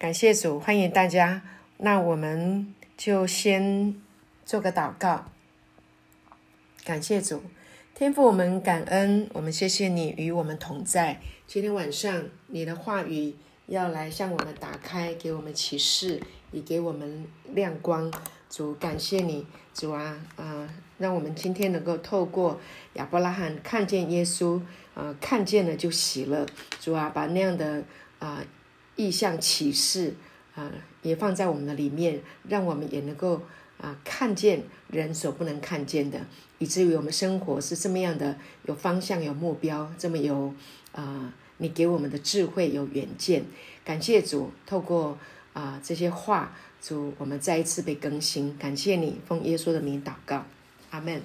[0.00, 1.42] 感谢主，欢迎大家。
[1.76, 3.94] 那我们就先
[4.46, 5.26] 做个祷告。
[6.82, 7.42] 感谢主，
[7.94, 11.20] 天父，我们感恩，我们谢谢你与我们同在。
[11.46, 13.34] 今天晚上，你的话语
[13.66, 18.10] 要来向我们打开，给我们启示，也给我们亮光。
[18.48, 22.58] 主，感谢你，主啊，啊，让我们今天能够透过
[22.94, 24.62] 亚伯拉罕看见耶稣，
[24.94, 26.46] 啊，看见了就喜乐。
[26.80, 27.84] 主啊，把那样的
[28.18, 28.42] 啊
[29.00, 30.14] 意象启示
[30.54, 33.40] 啊，也放在我们的里面，让我们也能够
[33.78, 36.20] 啊看见人所不能看见的，
[36.58, 38.36] 以至于我们生活是这么样的
[38.66, 40.52] 有方向、有目标，这么有
[40.92, 43.44] 啊你给我们的智慧、有远见。
[43.84, 45.18] 感谢主，透过
[45.54, 46.54] 啊这些话。
[46.82, 50.46] 主，我们再一次被更新，感谢你，奉耶稣的名祷告，
[50.90, 51.20] 阿门。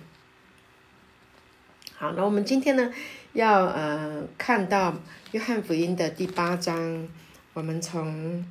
[1.94, 2.92] 好，那我们今天呢，
[3.32, 4.94] 要呃看到
[5.32, 7.08] 约翰福音的第八章，
[7.56, 8.46] 我们从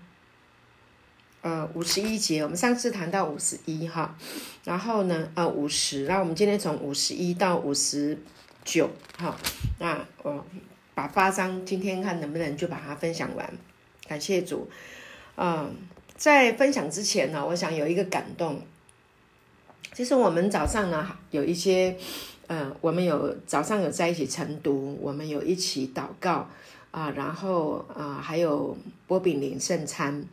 [1.42, 4.16] 呃五十一节，我们上次谈到五十一哈，
[4.64, 8.18] 然后呢呃五十，那我们今天从五十一到五十
[8.64, 9.36] 九，哈，
[9.78, 10.42] 那我
[10.94, 13.52] 把八章今天看能不能就把它分享完，
[14.08, 14.68] 感谢主，
[15.36, 15.72] 嗯。
[16.16, 18.62] 在分享之前呢，我想有一个感动。
[19.92, 21.96] 其实我们早上呢有一些，
[22.46, 26.48] 呃，我们有早上有在一起晨读，我们有一起祷告
[26.94, 28.76] 啊，然后啊还有
[29.08, 30.24] 波饼领圣餐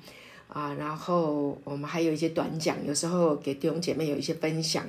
[0.47, 4.85] 啊，然后我们还有一些短讲，有时候给弟兄姐妹有一些分享。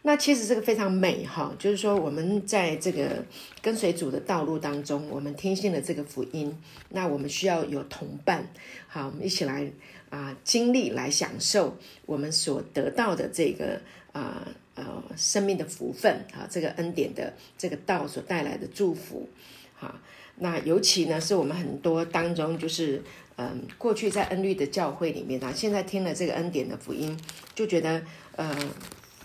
[0.00, 3.24] 那其实这个非常美哈，就是说我们在这个
[3.60, 6.56] 跟随主的道路当中，我们听信了这个福音，
[6.88, 8.48] 那我们需要有同伴，
[8.88, 9.70] 好，我们一起来。
[10.10, 13.80] 啊，经历来享受我们所得到的这个
[14.12, 14.46] 啊
[14.76, 19.28] 呃生命的福分啊，这个恩典的这个道所带来的祝福，
[19.74, 20.00] 哈，
[20.36, 23.02] 那尤其呢是我们很多当中就是
[23.36, 27.18] 嗯过去在恩律的教会里面啊，现在听了这个恩典的福音，
[27.54, 28.02] 就觉得
[28.36, 28.54] 呃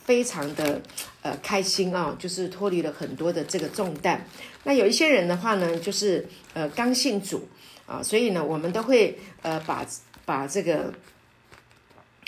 [0.05, 0.81] 非常的
[1.21, 4.25] 呃开心啊，就是脱离了很多的这个重担。
[4.63, 7.47] 那有一些人的话呢，就是呃刚信主
[7.85, 9.85] 啊，所以呢我们都会呃把。
[10.25, 10.93] 把这个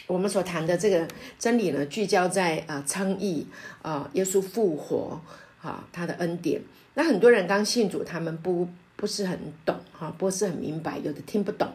[0.08, 3.46] 我们所谈的这个真理呢，聚焦在啊称义
[3.84, 5.22] 啊，耶稣复活
[5.62, 6.60] 啊，他的恩典。
[6.94, 11.68] 那很多人刚信主，他们不不是很懂哈，不是很明白，有的听不懂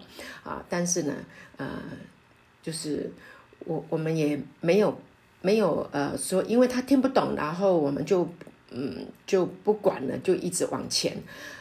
[0.45, 0.65] 啊。
[0.69, 1.15] 但是呢，
[1.57, 1.69] 呃，
[2.63, 3.11] 就是
[3.65, 4.99] 我我们也没有
[5.41, 8.29] 没有呃说，因为他听不懂，然后我们就
[8.71, 11.17] 嗯就不管了，就一直往前。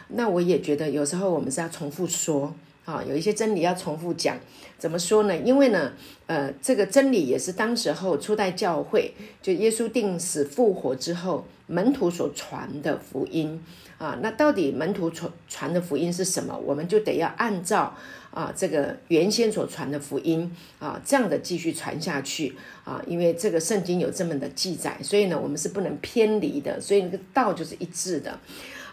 [0.10, 2.54] 那我也觉得有时候我们是要重复说。
[2.86, 4.38] 啊，有一些真理要重复讲，
[4.78, 5.36] 怎么说呢？
[5.36, 5.92] 因为呢，
[6.28, 9.12] 呃，这个真理也是当时候初代教会，
[9.42, 13.64] 就耶稣定死复活之后，门徒所传的福音
[13.98, 14.18] 啊。
[14.22, 16.58] 那到底门徒传传的福音是什么？
[16.58, 17.96] 我们就得要按照
[18.32, 23.02] 啊这个原先所传的福音啊，这样的继续传下去啊。
[23.08, 26.80] 因为这个圣经有这么的记载，所以呢，我们是不能偏离的。
[26.80, 28.40] 所以那个道就是一致的。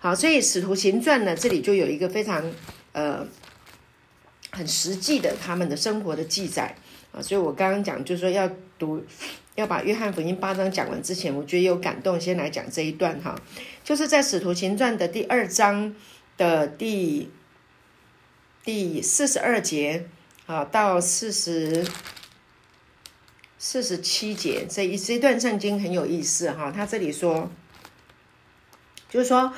[0.01, 2.51] 好，所以使徒行传呢，这里就有一个非常
[2.93, 3.27] 呃。
[4.55, 6.77] 很实际的他们的生活的记载
[7.11, 8.47] 啊，所以我刚刚讲就是说要
[8.79, 9.03] 读，
[9.55, 13.35] 要把约翰福音八章讲完之前，我觉得有感动，先来讲这一段哈，
[13.85, 15.95] 就是在使徒行传的第二章
[16.39, 17.31] 的第
[18.65, 20.07] 第四十二节
[20.47, 21.87] 啊到四十
[23.59, 27.51] 四十七节这一这段圣经很有意思哈，他这里说，
[29.11, 29.53] 就是说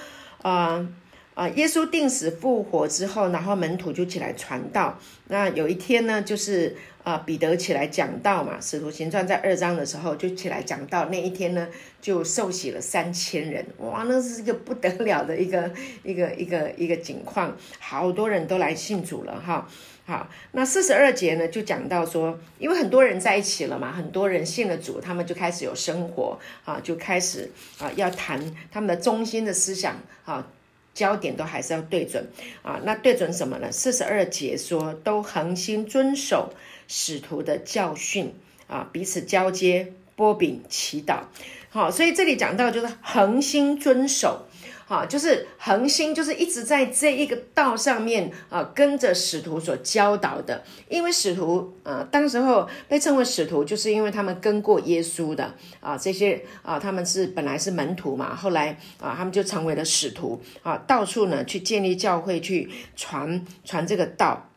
[1.35, 1.49] 啊。
[1.51, 4.99] 耶稣定死复活之后，然后门徒就起来传道。
[5.29, 11.07] 那有一天呢，就是啊，彼得起来讲道嘛，《使徒行传》在二章的时候就起来讲道。
[11.07, 11.69] 那一天呢，
[12.01, 15.71] 就受洗了三千人，哇，那是一个不得了的一个
[16.03, 19.69] 一个一个一个景况，好多人都来信主了哈。
[20.07, 28.39] 好，那四十二节呢，就讲到说，因为很多人在一起了嘛，很多人信了主，他们就开始有生活啊，就开始啊，要谈
[28.71, 29.97] 他们的中心的思想
[30.27, 30.47] 啊。
[30.95, 32.27] 焦点都还是要对准
[32.63, 33.71] 啊，那对准什么呢？
[33.73, 36.55] 四十二节说，都恒心遵守
[36.87, 38.33] 使徒的教训
[38.69, 41.25] 啊，彼此交接、波饼、祈祷。
[41.71, 44.47] 好，所以这里讲到就是恒心遵守。
[44.87, 50.63] 好，就是恒心，就是一直在这一个道上面啊，跟着使徒所教导的。
[50.89, 64.51] 因为使徒啊，当时候被称为使徒，就是因为他们跟过耶稣的啊，这些啊，他们是本来是门徒嘛，后来啊，他们就成为了使徒啊，到处呢去建立教会，去传传这个道。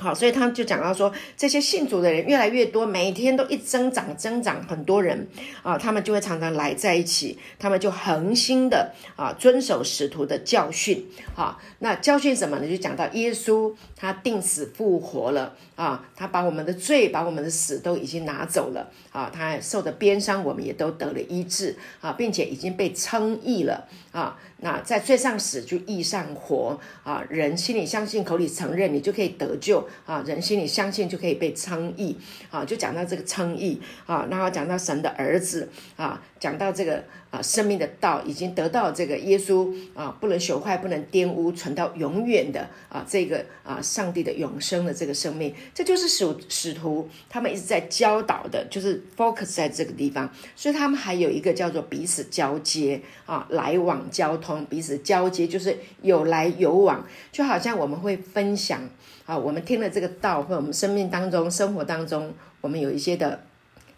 [0.00, 5.28] 好，所以他就讲到说，这些信主的人越来越多，每天都一增长增长，很多人
[5.62, 11.06] 啊，他们就会常常来在一起，他们就恒心的啊遵守使徒的教训。
[11.34, 12.66] 好，那教训什么呢？
[12.66, 24.38] 就讲到耶稣他定死复活了啊，他把我们的罪、把我们的死都已经拿走了啊，他受的鞭伤，我们也都得了医治啊，并且已经被称义了啊。
[24.58, 30.22] 那在罪上死就义上活啊，人心里相信，口里承认，你就可以得救啊。
[30.26, 32.14] 人心里相信就可以被称义
[32.50, 35.66] 啊，就讲到这个称义啊，然后讲到神的儿子
[35.96, 54.64] 啊，讲到这个啊生命的道已经得到这个耶稣啊，不能朽坏，不能玷污，存到永远的啊这个啊上帝的永生的这个生命，这就是使使徒他们一直在教导的，就是 focus 在这个地方，所以他们还有一个叫做彼此交接啊，来往交通。
[54.66, 58.80] 彼此交接，就是有来有往，就好像我们会分享
[59.26, 63.44] 啊，我们听了这个道，或我们生命当中、生活当中，我们有一些的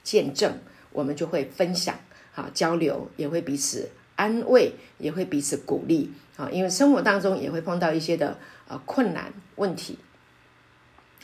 [0.03, 0.59] 见证，
[0.93, 1.95] 我们就会分享。
[2.35, 8.39] 啊，交流也会彼此安慰，也会彼此鼓励啊，因为生活当中也会碰到一些的
[8.69, 9.99] 呃困难问题。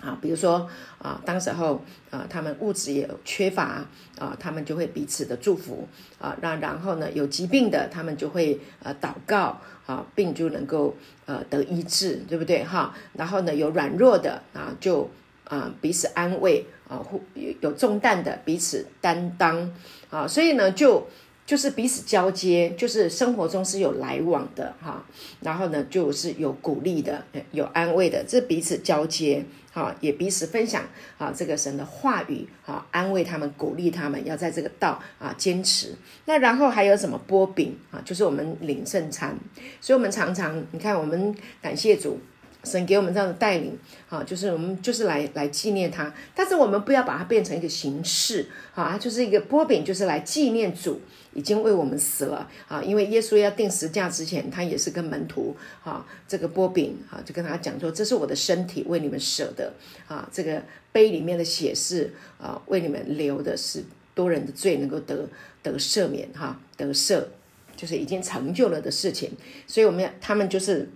[0.00, 3.84] 啊，比如说啊，当时候啊，他们物质也缺乏
[4.16, 5.88] 啊，他们就会彼此的祝福
[6.20, 10.96] 啊，那然后呢，有疾病的，他们就会呃祷告啊，病就能够
[11.26, 12.94] 呃得医治，对不对哈？
[13.14, 15.11] 然后呢，有软弱的啊，就
[15.43, 19.75] 啊彼此安慰啊，互有有重担的彼此担当
[20.10, 21.06] 啊，所以呢，就
[21.46, 25.05] 就是彼此交接，就是生活中是有来往的哈，
[25.40, 29.44] 然后呢，就是有鼓励的，有安慰的，这彼此交接。
[29.75, 30.82] 啊，也彼此分享
[31.19, 35.94] 啊，这个神的话语啊，安慰他们，鼓励他们，要在这个道啊坚持。
[36.25, 38.02] 那然后还有什么波饼啊？
[38.04, 39.38] 就是我们领圣餐。
[39.81, 41.32] 所以，我们常常你看，我们
[41.62, 42.19] 感谢主，
[42.69, 43.79] 神给我们这样的带领
[44.11, 46.12] 啊，就是我们就是来来纪念他。
[46.35, 51.00] 但是我们不要把它变成一个形式啊，就是一个波饼，就是来纪念主。
[51.35, 52.82] 已经为我们死了啊！
[52.82, 55.55] 因为耶稣要定十架之前，他也是跟门徒
[55.85, 59.73] 啊，这个波饼啊，就跟他讲说：“这是我的身体，为你们舍的
[60.09, 60.29] 啊。
[60.32, 60.61] 这个
[60.91, 65.29] 杯里面的血是啊，为你们流的，是多人的罪能够得
[65.62, 67.23] 得赦免哈，得赦，
[67.76, 69.31] 就是已经成就了的事情。
[69.67, 70.88] 所以我们要他们就是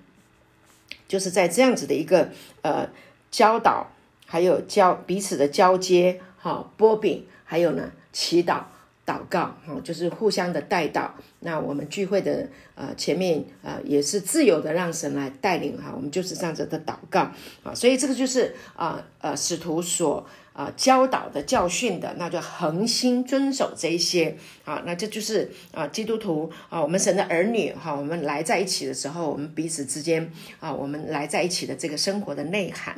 [1.13, 2.31] 就是在这样子的一个
[2.63, 2.89] 呃
[3.31, 3.91] 教导，
[4.25, 8.63] 还有交彼此的交接哈，波饼，还有呢祈祷。”
[9.05, 11.11] 祷告哈，就是互相的带祷。
[11.41, 15.93] 那我们聚会的呃前面呃也是自由的，让神来带领哈。
[15.93, 17.21] 我们就是这样子的祷告
[17.65, 24.83] 啊，所以这个就是啊呃使徒所啊教导的教训的，那就恒心遵守这一些啊。
[24.85, 32.97] 那这就是啊基督徒啊，我们神的儿女哈，我们来在一起的时候，我们彼此之间啊，我们来在一起的这个生活的内涵。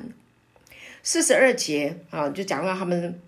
[1.02, 3.20] 四十二节啊，就讲到他们。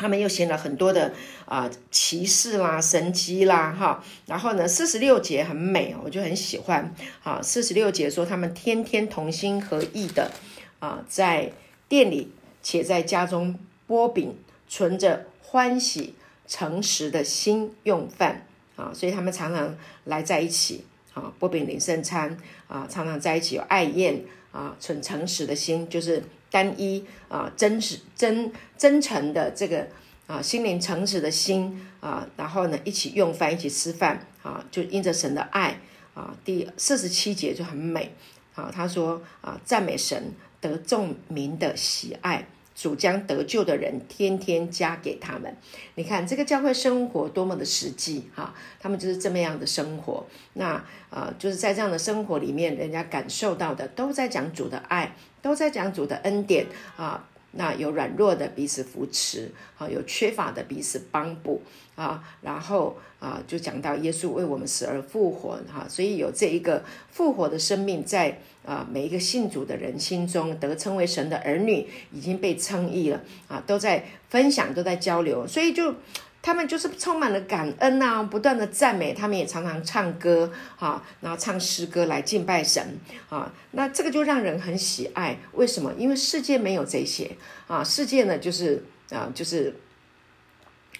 [0.00, 1.12] 他们又写了很多的
[1.44, 6.94] 啊骑士啦、神机啦，哈，然后呢，四十六节很美，我就很喜欢。
[7.24, 10.30] 啊，四十六节说他们天天同心合意的
[10.78, 11.50] 啊，在
[11.88, 12.30] 店里
[12.70, 14.36] 且在家中剥饼，
[14.68, 16.14] 存着欢喜
[16.46, 19.74] 诚实的心用饭啊，所以他们常常
[20.04, 20.84] 来在一起
[21.14, 22.36] 啊，剥饼领圣餐
[22.66, 24.22] 啊，常常在一起有爱宴
[24.52, 26.22] 啊，存诚实的心就是。
[26.50, 29.86] 单一啊，真实、真真诚的这个
[30.26, 35.78] 啊，心灵诚实的心啊，然后呢，一起用饭，一起吃饭啊，就因着神的爱
[36.14, 36.34] 啊。
[36.46, 38.14] 第四十七节就很美
[38.54, 42.48] 啊，他说啊，赞美神得众民的喜爱。
[42.78, 45.52] 主将得救的人天天加给他们，
[45.96, 50.24] 你看这个教会生活多么的实际哈，他们就是这么样的生活。
[50.52, 50.80] 那
[51.10, 56.66] 啊，就是在这样的生活里面，人家感受到的都在讲主的爱，都在讲主的恩典
[56.96, 57.28] 啊。
[57.52, 61.62] 那有软弱的彼此扶持，啊，有缺乏的彼此帮补
[61.96, 75.94] 啊，然后啊，就讲到耶稣为我们死而复活，哈，所以有这一个复活的生命在啊每一个信主的人心中得称为神的儿女，已经被称义了啊，都在分享，都在交流，所以就。
[76.40, 83.52] 他们就是充满了感恩呐，不断的赞美，他们也常常唱歌哈，然后唱诗歌来敬拜神啊。
[83.72, 85.38] 那这个就让人很喜爱。
[85.52, 85.92] 为什么？
[85.98, 89.74] 因为世界没有这些啊，世界呢就是啊就是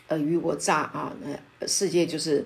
[0.09, 2.45] 尔虞我诈啊，那世界就是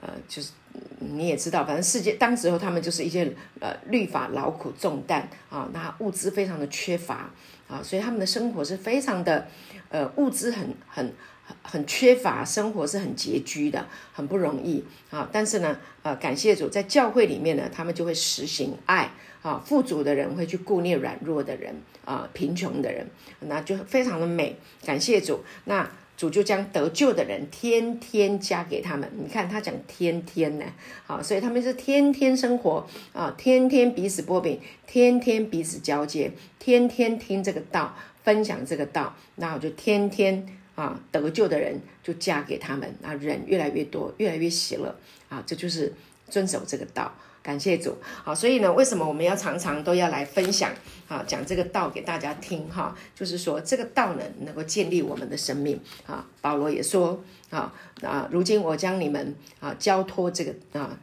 [0.00, 0.50] 呃，就是
[0.98, 7.30] 你也知道，反正世界当时候他们就是一些呃律法劳苦重担啊，那物资非常的缺乏
[7.68, 9.46] 啊，所以他们的生活是非常的
[9.90, 11.12] 呃物资很很
[11.62, 15.28] 很缺乏，生活是很拮据的，很不容易啊。
[15.32, 19.10] 但是呢，呃，感谢主，在教会里面呢，他们就会实行爱
[19.42, 23.06] 啊，富足的人会去顾念软弱的人啊，贫穷的人，
[23.40, 24.56] 那就非常的美。
[24.84, 25.90] 感谢主，那。
[26.16, 29.10] 主就将得救的人天天加给他们。
[29.16, 30.66] 你看他讲天天呢，
[31.06, 44.94] 好，所以他们是天天生活啊，天天彼此波饼，天天彼此交接，天天听这个道，分享这个道，那我就天天啊得救的人就嫁给他们，啊人越来越多，越来越喜乐
[45.28, 45.92] 啊，这就是
[46.28, 47.12] 遵守这个道。
[47.42, 50.70] 感谢主，好，所以呢，为什么我们要常常都要来分享
[51.08, 52.94] 啊，讲这个道给大家听哈？
[53.14, 56.26] 就是说这个道呢，能够建立我们的生命啊。
[56.42, 57.72] 保罗也说啊
[58.02, 60.98] 啊，如今我将你们啊交托这个啊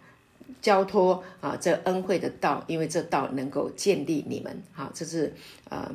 [0.61, 4.61] 交托啊这恩惠的道，因为这道能够建立你们。
[4.73, 5.33] 好，这是
[5.69, 5.91] 呃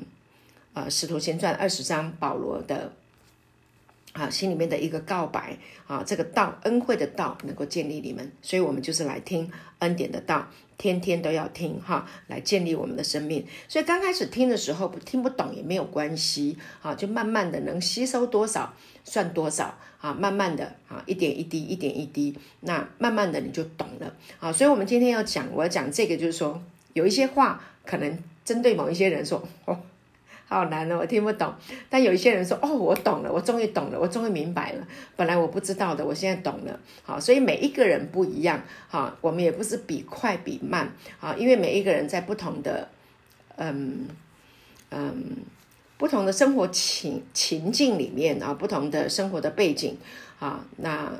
[0.72, 2.92] 呃使徒行传二十章保罗的。
[4.12, 13.46] 啊，心里面的一个告白啊，这个道恩惠的道能够建立你们，所以我们就是来听恩典的道，天天都要听哈，来建立我们的生命。
[13.68, 24.52] 所以刚开始听的时候不听不懂也没有关系啊，就慢慢的能吸收多少算多少啊，慢慢的啊，一点一滴，一点一滴，那慢慢的你就懂了啊。
[24.52, 29.80] 所以我们今天要讲，我要讲这个就是说，有一些话可能针对某一些人说哦。
[30.46, 31.54] 好难哦，我听不懂。
[31.88, 34.86] 但有一些人说：“哦，我懂了，我终于懂了，我终于明白了。
[35.16, 38.62] 本来我不知道的，我现在懂了。”好，所以每一个人不一样。
[38.88, 40.92] 好，我们也不是比快比慢。
[41.18, 42.88] 好，因为每一个人在不同的，
[43.56, 44.08] 嗯
[44.90, 45.36] 嗯，
[45.96, 49.96] 不同的生活情情境里面啊，不同的生活的背景
[50.38, 51.12] 啊，那。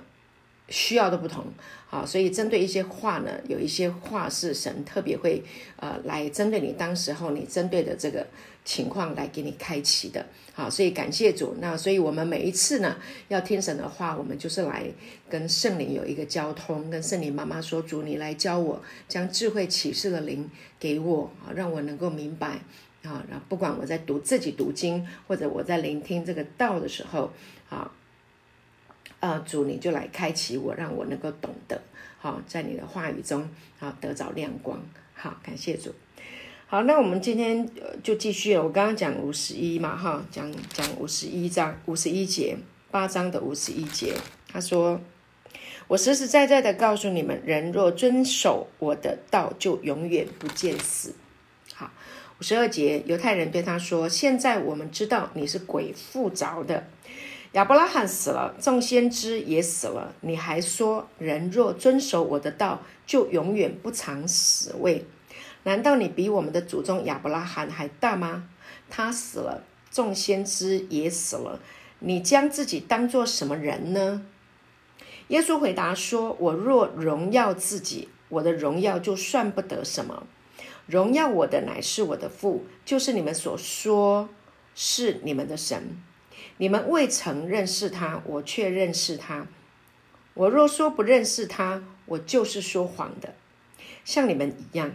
[0.73, 1.45] 需要的不同，
[1.87, 5.43] 好，所以针对一些话呢，有一些话是神特别会
[5.77, 8.27] 呃来针对你当时候你针对的这个
[8.65, 10.25] 情况来给你开启的，
[10.55, 11.55] 好，所以感谢主。
[11.61, 12.97] 那所以我们每一次呢
[13.29, 14.85] 要听神的话，我们就是来
[15.29, 20.49] 跟圣灵有一个交通，跟圣灵妈妈说：主，你来教我，将智慧启示的灵
[20.81, 22.61] 给我啊，让我能够明白
[23.03, 23.23] 啊。
[23.29, 27.31] 然后不管我在读自己读经，或者我在聆听这个道的时候，
[27.69, 27.93] 啊。
[29.21, 31.81] 呃，主，你就来开启我，让我能够懂得，
[32.19, 34.81] 好，在你的话语中，好得着亮光，
[35.15, 35.95] 好，感谢主。
[36.67, 37.69] 好，那我们今天
[38.03, 38.65] 就继续了。
[38.65, 42.57] 我刚刚讲五十一嘛，哈，讲讲五十一章五十一节，
[42.91, 44.15] 八章的五十一节，
[44.49, 45.01] 他说
[45.87, 51.15] ：“我实实在在的告诉你们，人若遵守我的道，就永远不见死。”
[51.75, 51.93] 好，
[52.41, 56.89] 五十二节，犹太人对他说：“现在我们知道你是鬼附着的。”
[57.53, 65.05] 亚伯拉罕死了，众先知也死了，你还说人若遵守我的道，就永远不尝死味？
[65.65, 68.49] 难道你比我们的祖宗亚伯拉罕还大吗？
[68.89, 71.61] 他死了，众先知也死了，
[71.99, 74.23] 你将自己当做什么人呢？
[75.29, 80.27] 耶稣回答说：“我若荣耀自己，我的荣耀就算不得什么。
[80.87, 84.31] 荣耀我的乃是我的父，就是你们所说
[84.75, 86.03] 是你们的神。”
[86.59, 89.47] 你们未曾认识他，我却认识他。
[90.35, 93.35] 我若说不认识他，我就是说谎的，
[94.05, 94.93] 像你们一样。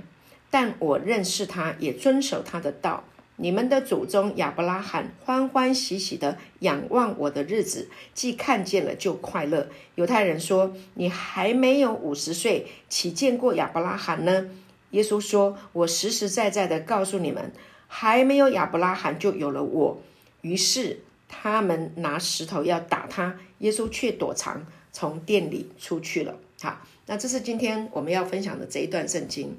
[0.49, 3.03] 但我认识他，也遵守他的道。
[3.35, 9.67] 你们的祖宗亚伯拉罕欢欢喜喜的仰望我的日子，既看见了就快乐。
[9.95, 14.49] 犹太人说：“你还没有五十岁，岂见过亚伯拉罕呢？”
[14.91, 17.51] 耶稣说：“我实实在在的告诉你们，
[17.87, 20.01] 还没有亚伯拉罕就有了我。”
[20.41, 21.01] 于是。
[21.27, 26.35] 他们拿石头要打他，耶稣却躲藏，从店里出去了。
[26.61, 29.57] 好，那这是今天我们要分享的这一段圣经。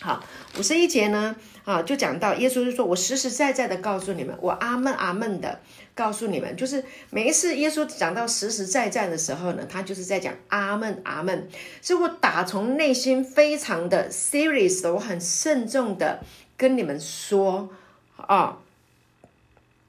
[0.00, 0.22] 好，
[0.58, 5.58] 五十一节呢，啊，就讲到耶稣就说：“我实实在在的告诉你们，我阿门阿门的
[5.94, 11.48] 告诉你们，就是每一次耶稣讲到实实在在的时候呢，他就是在讲阿门阿门，
[11.80, 16.22] 是我打从内心非常的 serious，我很慎重的
[16.58, 17.70] 跟你们说
[18.16, 18.58] 啊。”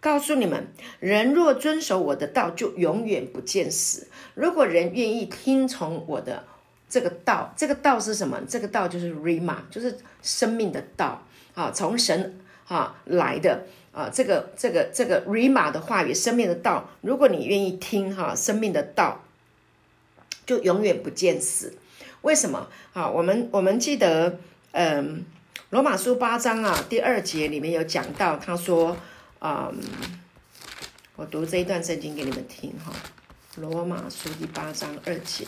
[0.08, 0.68] 告诉你们，
[1.02, 4.08] 人若遵守我的道，就永远不见死。
[4.36, 6.46] 如果人愿意听从我的
[6.88, 8.40] 这个道，这个道是什么？
[8.48, 11.22] 这个道就是 Rima，就是生命的道
[11.56, 14.10] 啊，从神啊来的啊。
[14.10, 16.90] 这个这个这个 Rima 的话语，生命的道。
[17.02, 19.26] 如果你愿意听哈，生命的道，
[20.46, 21.74] 就永远不见死。
[22.22, 23.10] 为什么啊？
[23.10, 24.40] 我们我们记得，
[24.72, 25.26] 嗯，
[25.72, 28.96] 罗马书八章啊第二节里面有讲到，他说。
[31.16, 32.92] 我读这一段圣经给你们听哈，
[33.62, 35.46] 《罗马书》第八章二节。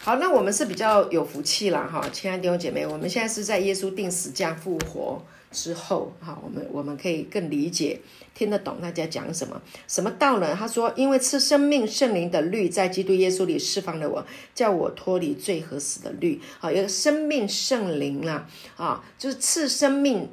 [0.00, 5.22] 好，那我们是比较有福气了哈，亲爱的弟兄姐妹，我们现在是在耶稣定死架复活。
[5.50, 8.00] 之后哈，我们我们可以更理解
[8.34, 9.60] 听得懂大家讲什么。
[9.86, 10.54] 什么道呢？
[10.54, 14.24] 他说，因为赐生命圣灵的律在基督耶稣里释放了我，
[14.54, 16.40] 叫我脱离罪和死的律。
[16.58, 20.28] 好，有个生命圣灵啦，啊，就是赐生命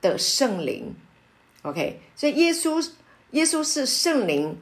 [0.00, 0.94] 的圣灵。
[1.62, 2.86] OK，所以耶稣
[3.32, 4.56] 耶稣是圣灵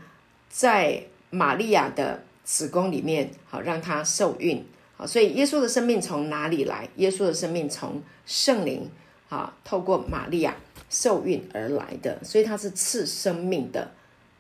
[0.49, 2.25] 在玛利亚的。
[2.47, 4.63] 子宫里面，好让他受孕，
[4.99, 6.87] 好，所以耶稣的生命从哪里来？
[6.97, 8.91] 耶稣的生命从圣灵，
[9.29, 10.57] 啊，透过玛利亚
[10.91, 13.91] 受孕而来的，所以他是赐生命的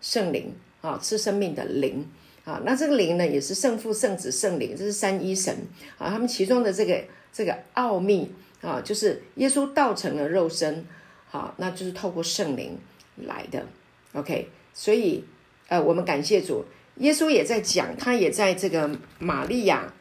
[0.01, 2.07] 圣灵，啊，赐生命的灵，
[2.45, 5.57] 啊，那这个灵呢，也是圣父、圣子、圣灵，这是三一神，
[5.99, 10.87] 啊，他们其中的这个这个奥秘，啊，就是耶稣道成了肉身，
[11.29, 12.79] 好，那就是透过圣灵
[13.17, 13.67] 来的
[14.13, 15.25] ，OK，所以，
[15.69, 16.65] 呃，我们感谢主。
[16.99, 18.89] 耶稣也在讲，他也在这个
[19.19, 19.93] 玛利亚，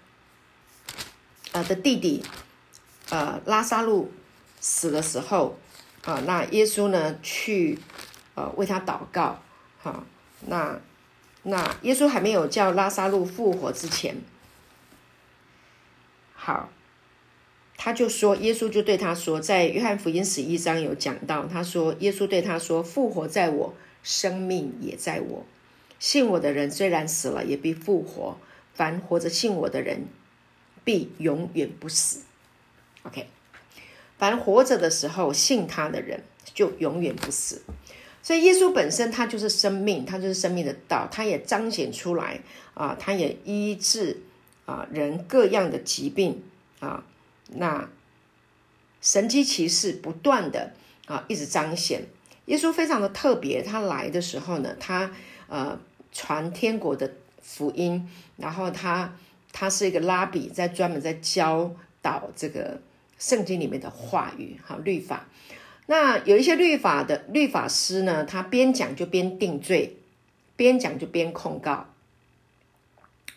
[1.52, 2.24] 呃的弟弟，
[3.10, 4.12] 呃拉萨路
[4.64, 5.58] 死的时候，
[6.06, 7.78] 啊，那耶稣呢去，
[8.36, 9.42] 呃为他祷告，
[9.82, 10.06] 哈，
[10.48, 10.80] 那
[11.44, 14.16] 那耶稣还没有叫拉萨路复活之前，
[16.34, 16.70] 好，
[17.76, 25.46] 他就说，耶稣就对他说，在约翰福音十一章有讲到，他说，耶稣对他说，复活在我，生命也在我。
[26.00, 28.38] 信我的人虽然死了，也必复活；
[28.74, 30.06] 凡活着信我的人，
[30.86, 32.22] 必永远不死。
[33.04, 33.28] OK，
[34.18, 37.62] 凡活着的时候信他的人，就永远不死。
[38.22, 42.42] 所以耶稣本身他就是生命，他就是生命的道，他也彰显出来
[42.74, 44.22] 啊，他也医治
[44.66, 46.42] 啊人各样的疾病
[46.80, 47.04] 啊。
[47.50, 47.90] 那
[49.02, 50.74] 神机骑士不断的
[51.06, 52.04] 啊一直彰显。
[52.46, 55.12] 耶稣非常的特别，他来的时候呢，他
[55.48, 55.80] 呃。
[56.16, 59.18] 传天国的福音，然后他
[59.52, 62.80] 他是一个拉比，在专门在教导这个
[63.24, 65.30] 圣经里面的话语，哈律法。
[65.86, 69.96] 那有一些律法的律法师呢，他边讲就边定罪，
[70.58, 71.86] 边讲就边控告。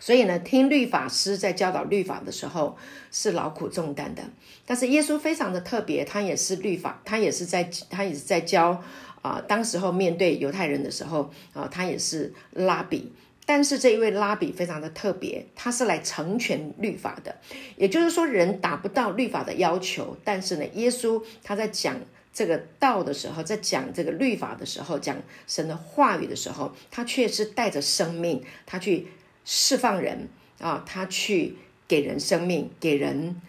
[0.01, 2.77] 所以呢，听律法师在教导律法的时候
[3.13, 4.25] 是劳苦重担的。
[4.67, 8.83] 但是耶稣非常的特别，他也是律法，他也是在他也是在教。
[9.23, 13.13] 啊，当时候面对犹太人的时候，啊，他也是拉比，
[13.47, 17.37] 但是这一位拉比非常的特别，他是来成全律法的，
[17.77, 21.97] 也就是说人达不到律法的要求，但是呢，耶稣他在讲
[22.35, 29.07] 这个道的时候，在讲这个律法的时候，讲神的话语的时候，他却是带着生命，他去
[29.45, 30.29] 释放人
[30.59, 31.57] 啊，他去
[31.89, 33.41] 给人生命，给人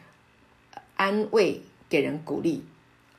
[0.95, 2.63] 安慰，给人鼓励，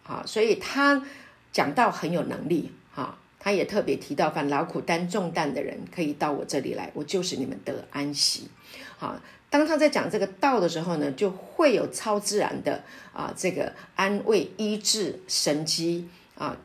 [0.05, 1.05] 啊，所以他。
[1.51, 8.49] 讲到很有能力，哈，他也特别提到，凡劳苦担重担的人，可以到我这里来，我就是你们得安息。
[8.97, 16.57] 好，当他在讲这个道的时候呢，就会有超自然的啊，这个安慰、医治、神机啊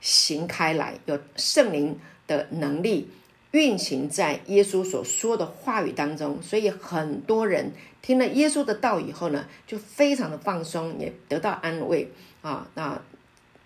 [0.00, 3.08] 行开来，有圣灵的能力
[3.52, 13.00] 运行在耶稣所说的话语当中，所以很多人听了耶稣的道以后呢，就非常的放松，也得到安慰啊，那。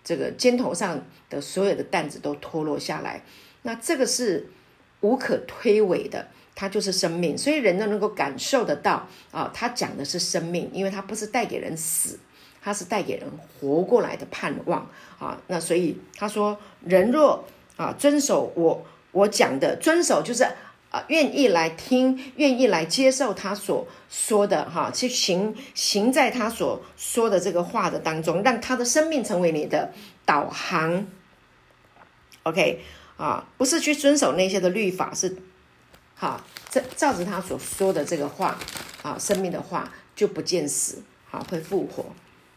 [0.05, 3.23] 这个肩头上的所有的担子都脱落下来，
[3.63, 4.47] 那这个是
[5.01, 9.51] 无可推诿的，它就是生命，所以人都能够感受得到啊。
[9.53, 12.19] 他讲的是生命，因为他不是带给人死，
[12.61, 13.27] 他是带给人
[13.59, 14.87] 活过来的盼望
[15.19, 15.41] 啊。
[15.47, 17.43] 那所以他说，人若
[17.75, 20.47] 啊遵守我我讲的，遵守就是。
[21.07, 29.91] 愿意来听，愿意来接受他所说的哈，去行行在他所说的这个话的当中，让他的生命成为你的
[30.25, 31.07] 导航。
[32.43, 32.81] OK
[33.17, 35.37] 啊，不是去遵守那些的律法，是
[36.15, 38.57] 好照照着他所说的这个话
[39.01, 42.05] 啊，生命的话就不见死，好会复活。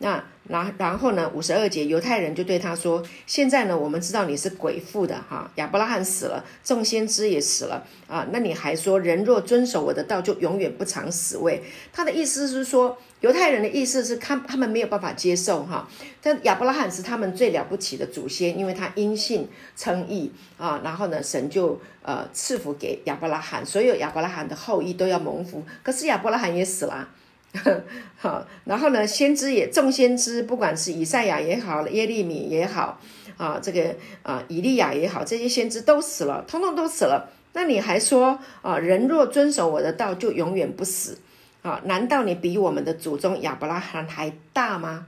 [0.00, 1.30] 那然然后呢？
[1.34, 15.86] 五十二节，犹太人就对他说：“现在呢，我们知道你是鬼父的哈，亚伯拉罕死了，众先知也死了啊，那你还说人若遵守我的道，就永远不尝死味？”他的意思是说，犹太人的意思是，他他们没有办法接受哈。
[16.22, 25.64] 但亚伯拉罕是他们最了不起的祖先，因为他因信称义啊，然后呢，神就呃赐福给亚伯拉罕，所有亚伯拉罕的后裔都要蒙福。
[25.82, 27.08] 可是亚伯拉罕也死了。
[28.16, 29.06] 好，然后呢？
[29.06, 33.00] 先知也众先知，不管是以赛亚也好，耶利米也好，
[33.38, 37.30] 啊，这个啊，以利亚也好，这些先知都死了，通通都死了。
[37.54, 41.18] 那你还说啊，人若遵守我的道，就永远不死
[41.62, 41.80] 啊？
[41.84, 45.06] 难道你比我们的祖宗亚伯拉罕还大吗？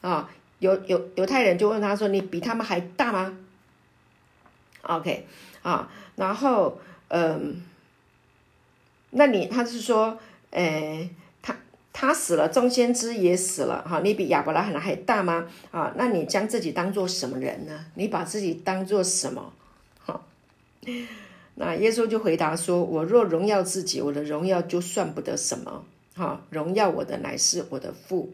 [0.00, 3.38] 啊，犹犹犹太人就问他说：“你比他们还大吗
[4.82, 5.24] ？”OK，
[5.62, 7.62] 啊，然后嗯，
[9.10, 10.18] 那你他是说。
[10.52, 11.10] 诶，
[11.98, 15.48] 他死了，众先知也死了，哈，你比亚伯拉罕还大吗？
[15.70, 17.86] 啊，那你将自己当做什么人呢？
[17.94, 19.54] 你把自己当做什么？
[20.04, 20.20] 哈，
[21.54, 25.86] 那耶稣就回答说：我若荣耀自己，我的荣耀就算不得什么。
[26.14, 28.30] 哈，荣耀我的乃是我的父，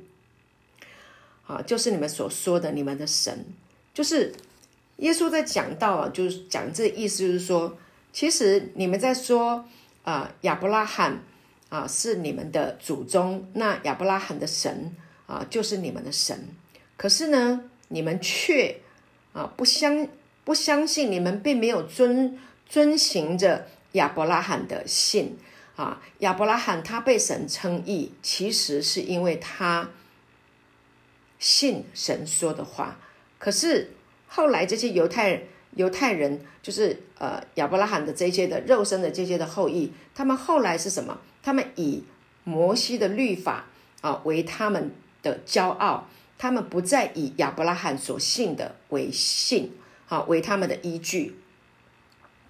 [1.47, 3.45] 啊，就是你们所说的你们的神，
[3.95, 4.35] 就是
[4.97, 7.79] 耶稣在讲到啊，就是讲这意思，就是说，
[8.13, 9.65] 其实你们在说
[10.03, 11.23] 啊，亚伯拉罕
[11.73, 14.95] 啊是你们的祖宗，那亚伯拉罕的神
[15.27, 16.49] 啊就是你们的神，
[16.99, 18.77] 可是呢，你们却
[19.33, 20.07] 啊不相
[20.45, 25.39] 不相信，你们并没有遵遵循着亚伯拉罕的信。
[25.75, 29.89] 啊，亚伯拉罕他被神称义，其实是因为他
[31.39, 32.99] 信神说的话。
[33.39, 33.91] 可是
[34.29, 41.19] 后来这些犹太犹太人，就是呃亚伯拉罕的这些的肉身的这些的后裔，他们后来是什么？
[41.43, 42.05] 他们以
[42.45, 43.67] 摩西的律法
[44.01, 49.73] 啊为他们的骄傲，他们不再以亚伯拉罕所信的为信，
[50.09, 51.37] 啊为他们的依据，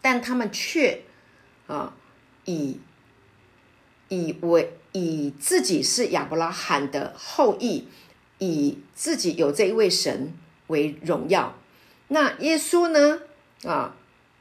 [0.00, 1.02] 但他们却
[1.66, 1.94] 啊
[2.44, 2.80] 以。
[4.08, 7.88] 以为以自己是亚伯拉罕的后裔，
[8.36, 10.34] 以自己有这一位神
[10.66, 11.56] 为荣耀。
[12.08, 13.20] 那耶稣呢？
[13.64, 13.96] 啊，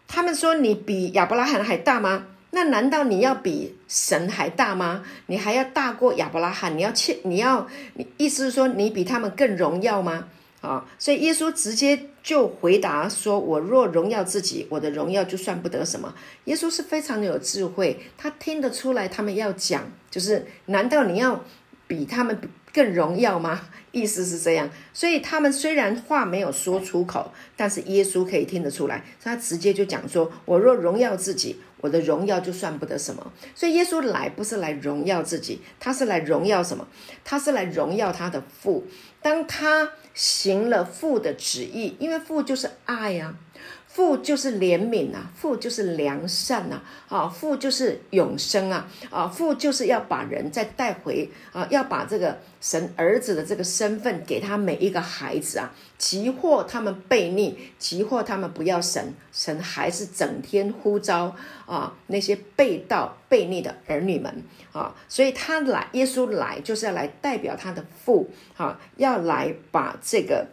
[0.10, 2.28] 他们说你比亚伯拉罕还大吗？
[2.52, 5.04] 那难道你要比神还大吗？
[5.28, 6.78] 你还要大过亚伯拉罕？
[6.78, 7.18] 你要切？
[7.24, 7.68] 你要？
[7.96, 10.28] 你意思是说你比他们更荣耀吗？
[10.62, 16.14] 啊，所以耶稣直接就回答说：“我若荣耀自己，我的荣耀就算不得什么。”
[16.46, 21.44] 耶稣是非常的有智慧，他听得出来他们要讲，就是难道你要
[21.88, 22.40] 比他们
[22.72, 23.62] 更荣耀吗？
[23.92, 24.70] 意思是这样。
[24.94, 36.88] 所以他们虽然话没有说出口，但是耶稣可以听得出来，他直接就讲说：“我若荣耀自己，我的荣耀就算不得什么。”所以耶稣来不是来荣耀自己，他是来荣耀什么？
[37.26, 38.86] 他是来荣耀他的父。
[39.22, 43.36] 当他行了父的旨意，因为父就是爱呀，
[43.94, 70.48] 父就是怜悯啊，父就是良善呐，啊，父就是永生啊，啊，父就是要把人再带回啊，要把这个神儿子的这个身份给他每一个孩子啊，急迫他们悖逆，急迫他们不要神，神还是整天呼召啊那些背道悖逆的儿女们啊，所以他来，耶稣来就是要来代表他的父啊，要来把这个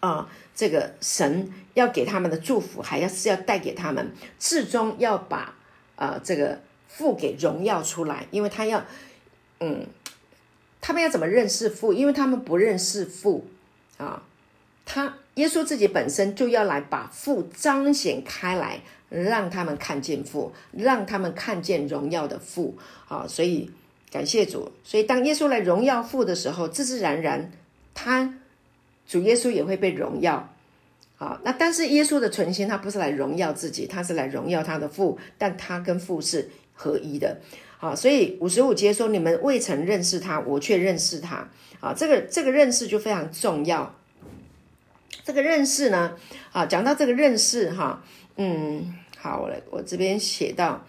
[0.00, 5.54] 啊这个神要给他们的祝福，还要是要带给他们，至终要把
[5.96, 8.84] 啊这个父给荣耀出来，因为他要
[9.60, 9.86] 嗯，
[10.80, 11.92] 他们要怎么认识父？
[11.92, 13.46] 因为他们不认识父
[13.96, 14.22] 啊，
[14.84, 18.80] 他耶稣自己本身就要来把父彰显开来。
[19.10, 22.76] 让他们看见父，让他们看见荣耀的父
[23.08, 23.24] 啊！
[23.26, 23.70] 所以
[24.10, 24.70] 感谢主。
[24.84, 27.50] 所以当耶稣来荣耀父的时候，自自然然，
[27.94, 28.34] 他
[29.08, 30.54] 主耶稣也会被荣耀
[31.16, 31.40] 好。
[31.42, 37.40] 那但是耶稣的存心，他不是来荣耀自己，他是来荣耀他的父，但他跟父是合一的
[37.78, 37.96] 好。
[37.96, 41.48] 所以五十五节说：“你们未曾认识他，我却认识他。”
[41.80, 43.94] 啊，这个这个认识就非常重要。
[45.24, 46.16] 这个认识呢，
[46.52, 48.02] 啊，讲到这个认识哈。
[48.36, 50.84] 嗯，好，我来，我这边写到，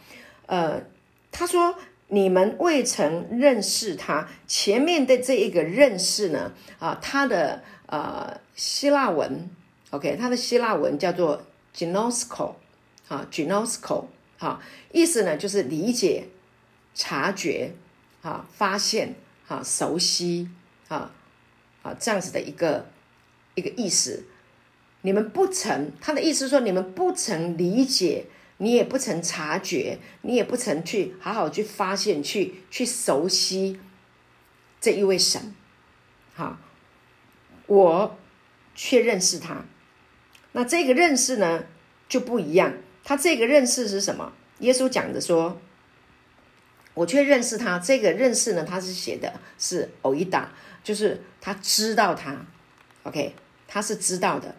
[0.47, 0.81] 呃，
[1.31, 1.75] 他说
[2.07, 9.49] 你们未曾认识他，前面的这一个认识呢，啊，他的呃希腊文
[9.89, 11.43] ，OK，他的希腊文叫做
[11.75, 12.53] gnosko，
[13.07, 14.05] 啊，gnosko，
[14.37, 16.27] 哈，意思呢就是理解、
[16.93, 17.73] 察觉、
[18.21, 19.15] 啊，发现、
[19.47, 20.49] 啊，熟悉、
[20.87, 21.11] 啊，
[21.81, 22.85] 啊，这样子的一个
[23.55, 24.25] 一个意思。
[25.01, 28.25] 你们不曾，他的意思说，你们不曾理解，
[28.57, 33.79] 你也不曾察觉，你也不曾去好好去发现，去去熟悉
[34.81, 35.55] 这一位神，
[36.35, 36.59] 哈，
[37.69, 38.17] 我
[38.75, 39.63] 却认识他。
[40.51, 41.63] 那这个认识呢
[42.09, 44.33] 就不一样，他这个认识是什么？
[44.59, 45.61] 耶稣讲的说，
[46.95, 47.79] 我却认识他。
[47.79, 50.51] 这个认识呢，他是写的是偶一达，
[50.83, 52.35] 就是他知道他
[53.03, 53.35] ，OK，
[53.67, 54.55] 他是知道的。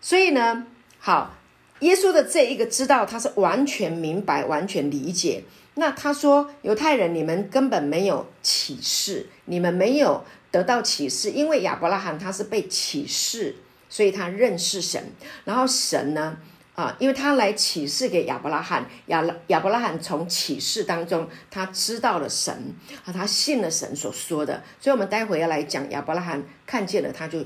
[0.00, 0.66] 所以呢，
[0.98, 1.36] 好，
[1.78, 5.44] 耶稣的这一个知道，他是完全明白、完全理解。
[5.74, 13.56] 那他说，犹太人，你们根本没有启示，你们没有得到启示，因为亚伯拉罕他是被启示，
[13.88, 15.12] 所以他认识神。
[15.44, 16.36] 然后神呢，
[16.74, 24.62] 啊，因为他来启示给亚伯拉罕，亚亚伯拉罕从启示当中，他知道了神，啊，他信了神所说的。
[24.80, 27.44] 所以，我们待会要来讲亚伯拉罕看见了，他就。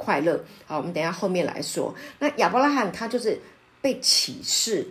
[0.00, 1.92] 快乐，好，我们等下后面来说。
[2.20, 3.40] 那亚伯拉罕他就是
[3.80, 4.86] 被启示，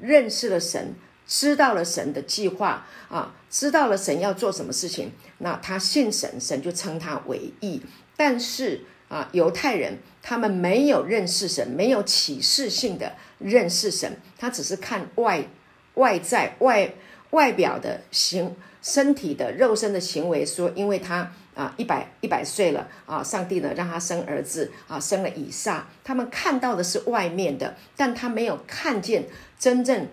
[0.00, 0.94] 认识了神，
[1.34, 7.80] 知道了神的计划啊，知道了神要做什么事情，那他信神，神就称他为义。
[8.18, 15.48] 但是啊，犹太人他们没有认识神，没有启示性的认识神，他只是看外
[15.94, 16.92] 外在外
[17.30, 21.32] 外表的行身体的肉身的行为，说因为他。
[21.54, 23.22] 啊，一百一百岁了啊！
[23.22, 25.86] 上帝呢，让他生儿子啊，生了以撒。
[26.02, 29.26] 他们看到的是外面的，但他没有看见
[29.58, 30.08] 真正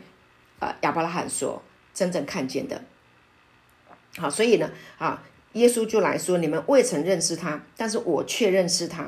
[0.59, 1.61] 啊亚伯拉罕所
[1.93, 2.81] 真正看见的。
[4.17, 9.05] 好，所以呢，啊，耶稣就来说：你们未曾认识他，但是我却认识他。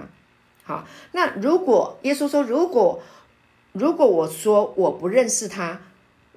[0.63, 3.01] 好，那如果耶稣说，如果
[3.73, 5.81] 如果我说我不认识他，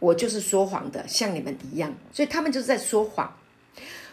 [0.01, 1.93] 我就是说谎的，像你们一样。
[2.13, 3.37] 所以他们就是在说谎。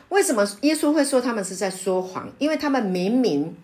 [0.10, 2.30] 为什么耶稣会说他们是在说谎？
[2.38, 3.56] 因为他们明明，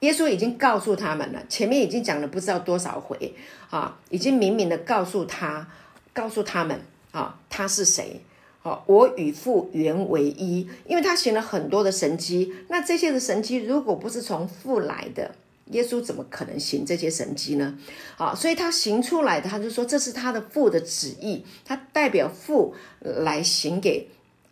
[0.00, 3.34] 耶稣已经告诉他们了，前面已经讲了不知道多少回
[3.70, 5.66] 啊，已经明明的告诉他，
[6.14, 6.80] 告诉他们
[7.12, 8.22] 啊，他是谁？
[8.62, 10.66] 哦，我与父原为一。
[10.86, 15.34] 因为他行了很多的神迹，那这些的神迹如果不是从父来的，
[15.66, 17.76] 耶稣怎么可能行这些神迹呢？
[18.16, 24.08] 好，所以他行出来的，他就说这是他的父的旨意，他代表父来行给。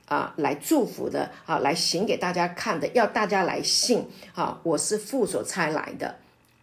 [0.07, 6.17] 啊，来祝福的啊，来行给大家看的，要大家来信啊，我是父所差来的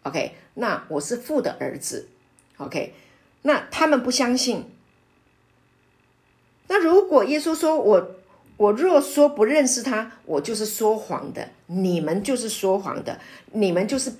[0.03, 2.09] ，OK，那我是父的儿子
[2.57, 2.93] ，OK，
[3.41, 4.65] 那他们不相信。
[6.69, 8.15] 那如果耶稣说我，
[8.55, 13.19] 我若说不认识他，我就是说谎的，你们就是说谎的，
[13.51, 14.13] 你们就是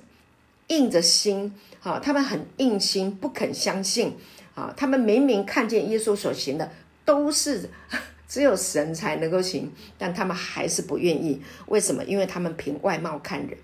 [0.66, 4.14] 硬着心啊，他们很硬心，不肯相信
[4.54, 6.70] 啊，他们明明看见耶稣所行的
[7.06, 7.70] 都是。
[8.30, 11.42] 只有神才能够行，但他们还是不愿意。
[11.66, 12.04] 为什么？
[12.04, 13.58] 因为他们凭外貌看人，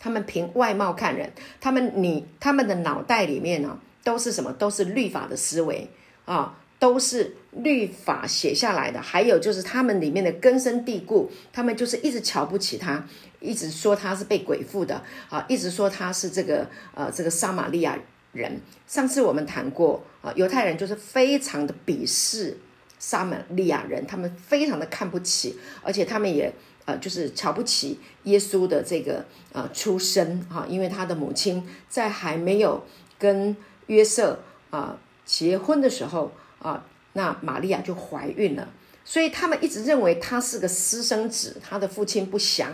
[0.00, 4.52] 他们凭外貌看人，他们你他们的脑袋里面呢，都是什么？
[4.52, 5.88] 都是律法的思维
[6.24, 9.00] 啊，都是律法写下来的。
[9.00, 13.06] 还有就是他们里面的根深蒂固，他们就是一直瞧不起他，
[13.38, 17.96] 一直说他是被鬼附的啊，一直说他是这个呃这个撒玛利亚
[18.32, 18.60] 人。
[18.88, 22.58] 上次我们谈过啊，犹太人就是非常的鄙视。
[22.98, 26.52] 撒玛利亚人，他们非常的看不起，而且他们也
[26.84, 32.84] 呃，就是瞧不起耶稣的这个呃出身哈，因为他的母亲在还没有
[33.18, 33.56] 跟
[33.88, 34.38] 约瑟
[34.70, 36.30] 啊结婚的时候
[36.62, 38.68] 啊，那玛利亚就怀孕了，
[39.04, 42.72] 所以他们一直认为他是个私生子，他的父亲不祥。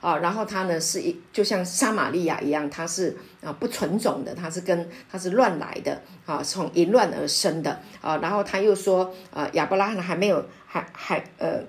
[0.00, 8.16] 啊，然后他呢是一就像撒玛利亚一样，他是啊不纯种的，他是跟他是乱来的啊，从淫乱而生的啊。
[8.18, 11.64] 然后他又说啊，亚伯拉罕还没有还还呃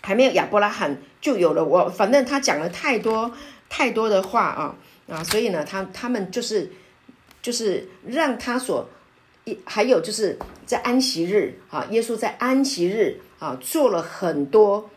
[0.00, 3.30] 还没有亚伯拉罕就有了我，反正他讲了太多
[3.68, 4.74] 太多的话啊
[5.08, 6.72] 啊，所以呢，他他们就是
[7.40, 8.88] 就是让他所
[9.44, 14.90] 一还有就是在安息日啊，耶稣在安息日啊做了很多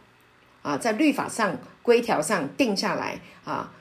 [0.61, 1.57] 啊，在律法上。
[1.85, 3.71] 规条上定下来啊，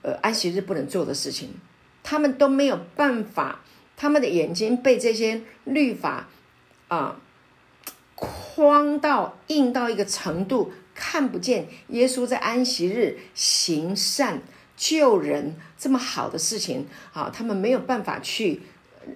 [0.00, 1.50] 呃，安息日不能做的事情，
[2.02, 3.60] 他们都没有办法，
[3.94, 6.30] 他们的眼睛被这些律法
[6.88, 7.20] 啊
[8.14, 14.40] 框到、硬到一个程度，看不见耶稣在安息日行善
[14.74, 18.62] 救人这么好的事情啊，他们没有办法去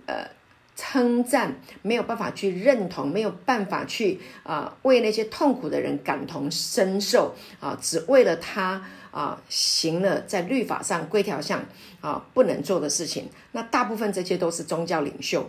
[0.05, 0.36] 呃。
[0.77, 11.65] 称赞没有办法去认同，没有办法去啊为那些痛苦的人感同身受啊，只为了他啊行了在律法上规条上
[12.03, 13.31] 啊不能做的事情。
[13.53, 15.49] 那大部分这些都是宗教领袖，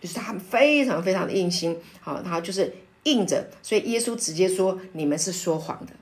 [0.00, 3.50] 就是他们非常非常的硬心，好，他就是硬着。
[3.60, 5.92] 所以耶稣直接说：“你们是说谎的。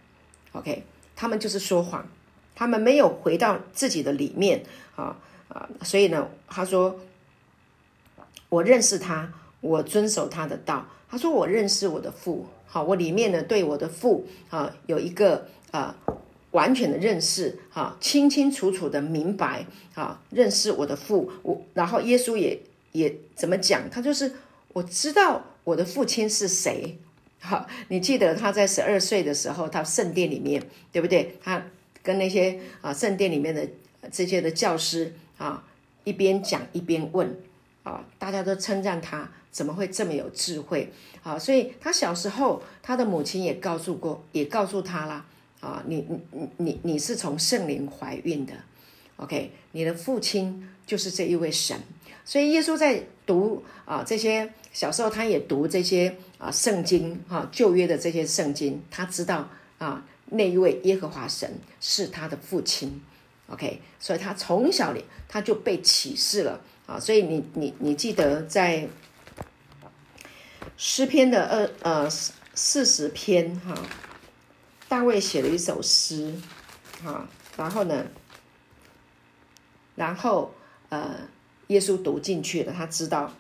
[0.53, 0.85] ”OK，
[1.17, 2.07] 他们就是说谎，
[2.55, 4.63] 他们没有回到自己的里面
[4.95, 5.17] 啊
[5.49, 7.01] 啊，所以呢，他说。
[8.53, 10.87] 我认识他，我遵守他的道。
[11.09, 15.97] 他说我认识我的父，好，我里面呢对我的父啊有一个啊
[16.51, 21.33] 完全的认识，啊清清楚楚的明白啊认识我的父。
[21.43, 22.61] 我然后耶稣也
[22.93, 23.89] 也怎么讲？
[23.89, 24.31] 他就是
[24.75, 26.99] 我知道我的父亲是谁。
[27.41, 30.63] 好，你记得他在十二岁的时候，他圣殿里面
[30.93, 31.39] 对不对？
[31.43, 31.65] 他
[32.03, 33.67] 跟那些啊圣殿里面的
[34.11, 35.65] 这些的教师啊
[36.05, 37.35] 一边讲一边问。
[37.83, 40.93] 啊，大家都称赞他怎么会这么有智慧
[41.23, 41.39] 啊！
[41.39, 45.27] 所以他小时候，他的母亲也告诉过，也告诉他啦。
[45.61, 48.53] 啊，你你你你是从圣灵怀孕的
[49.17, 49.51] ，OK？
[49.73, 51.77] 你的父亲就是这一位神。
[52.25, 63.01] 所以耶稣在读啊这些小时候，他也读这些啊圣经啊旧约的这些圣经，他知道啊那一位耶和华神是他的父亲
[63.49, 63.81] ，OK？
[63.99, 66.61] 所以他从小里他就被启示了。
[66.87, 68.89] 啊，所以你你你记得在
[70.77, 72.11] 诗篇的二呃
[72.55, 73.75] 四十篇哈，
[74.89, 76.35] 大卫写了一首诗，
[77.03, 78.07] 哈，然后呢，
[79.95, 80.55] 然后
[80.89, 81.29] 呃，
[81.69, 83.33] 耶稣读进去了，他知道，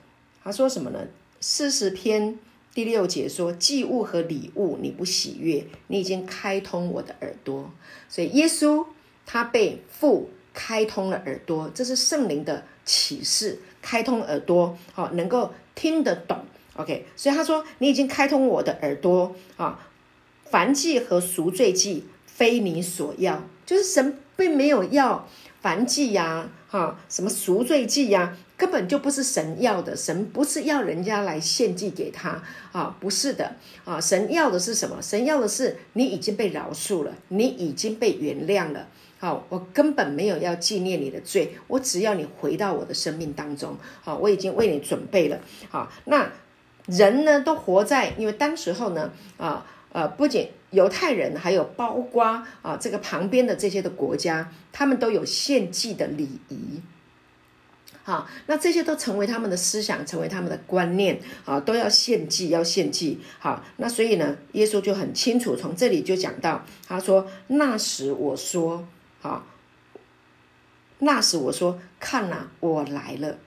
[0.42, 1.00] 他说什么呢？
[1.40, 2.38] 四十篇
[2.72, 7.70] 第六节说：“祭物和礼物你不喜悦，你已经开通我的耳朵。”
[8.09, 8.87] 所以耶稣
[9.26, 16.38] 他被父开通了耳朵，这是圣灵的启示，开通耳朵，好能够听得懂。
[16.75, 19.79] OK，所以他说：“你已经开通我的耳朵啊，
[20.45, 25.29] 凡祭和赎罪祭非你所要，就是神并没有要
[25.61, 29.95] 凡祭呀，哈，什么赎罪祭呀，根本就不是神要的。
[29.95, 34.01] 神不是要人家来献祭给他啊，不是的啊。
[34.01, 34.97] 神要的是什么？
[35.03, 38.88] 神要的是你已经被饶恕了，你已经被原谅了。
[39.22, 43.76] 好，我根本没有要纪念你的罪，我只要你回到我的生命当中。
[44.02, 45.38] 好，我已经为你准备了。
[45.70, 46.28] 好，那。”
[46.87, 52.24] 人呢都活在，因为当时候呢，啊呃，不仅犹太人，还有包括
[52.61, 56.82] 啊这个旁边的这些的国家，他们都有献祭的礼仪，
[58.02, 68.85] 好，那这些都成为他们的思想，成为他们的观念，啊，都要献祭，要献祭，好，那所以呢，耶稣就很清楚，从这里就讲到，他说那时我说，
[69.22, 69.46] 好，
[70.98, 73.38] 那时我说，看呐，我来了，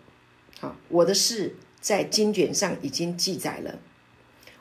[0.59, 1.55] 好，我的事。
[1.81, 3.77] 在经卷上已经记载了，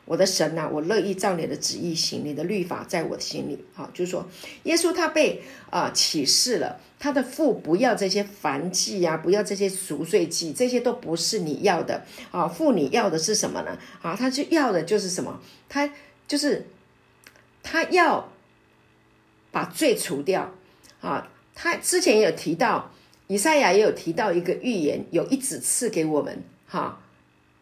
[0.05, 3.65] 我的神呐，我乐意照你的旨意行，你的律法在我的心里。
[3.73, 4.29] 好，就是说，
[4.65, 12.47] 耶稣他被啊启示了，他的父不要这些凡祭呀，不要这些赎罪祭，这些都不是你要的啊。
[12.47, 13.79] 父你要的是什么呢？
[14.03, 15.41] 啊，他就要的就是什么？
[15.71, 15.91] 他
[16.29, 16.67] 就是
[17.63, 18.31] 他要
[19.51, 20.53] 把罪除掉
[21.05, 21.31] 啊。
[21.55, 22.91] 他之前有提到，
[23.27, 27.01] 以赛亚也有提到一个预言，有一子赐给我们，哈。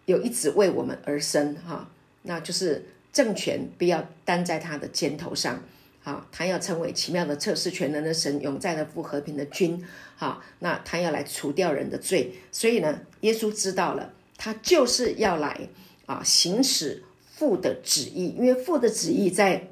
[0.06, 1.88] 有一子为我们而生，哈，
[2.22, 5.62] 那就是政权必要担在他的肩头上，
[6.02, 9.80] 啊，他要成为奇妙的测试全能的神，永在的父和平的君，
[10.16, 15.68] 好，那他要来除掉人的罪，所以呢，耶稣知道了，他就是要来
[16.06, 17.04] 啊，行使
[17.36, 19.68] 父的旨意，因为父的旨意在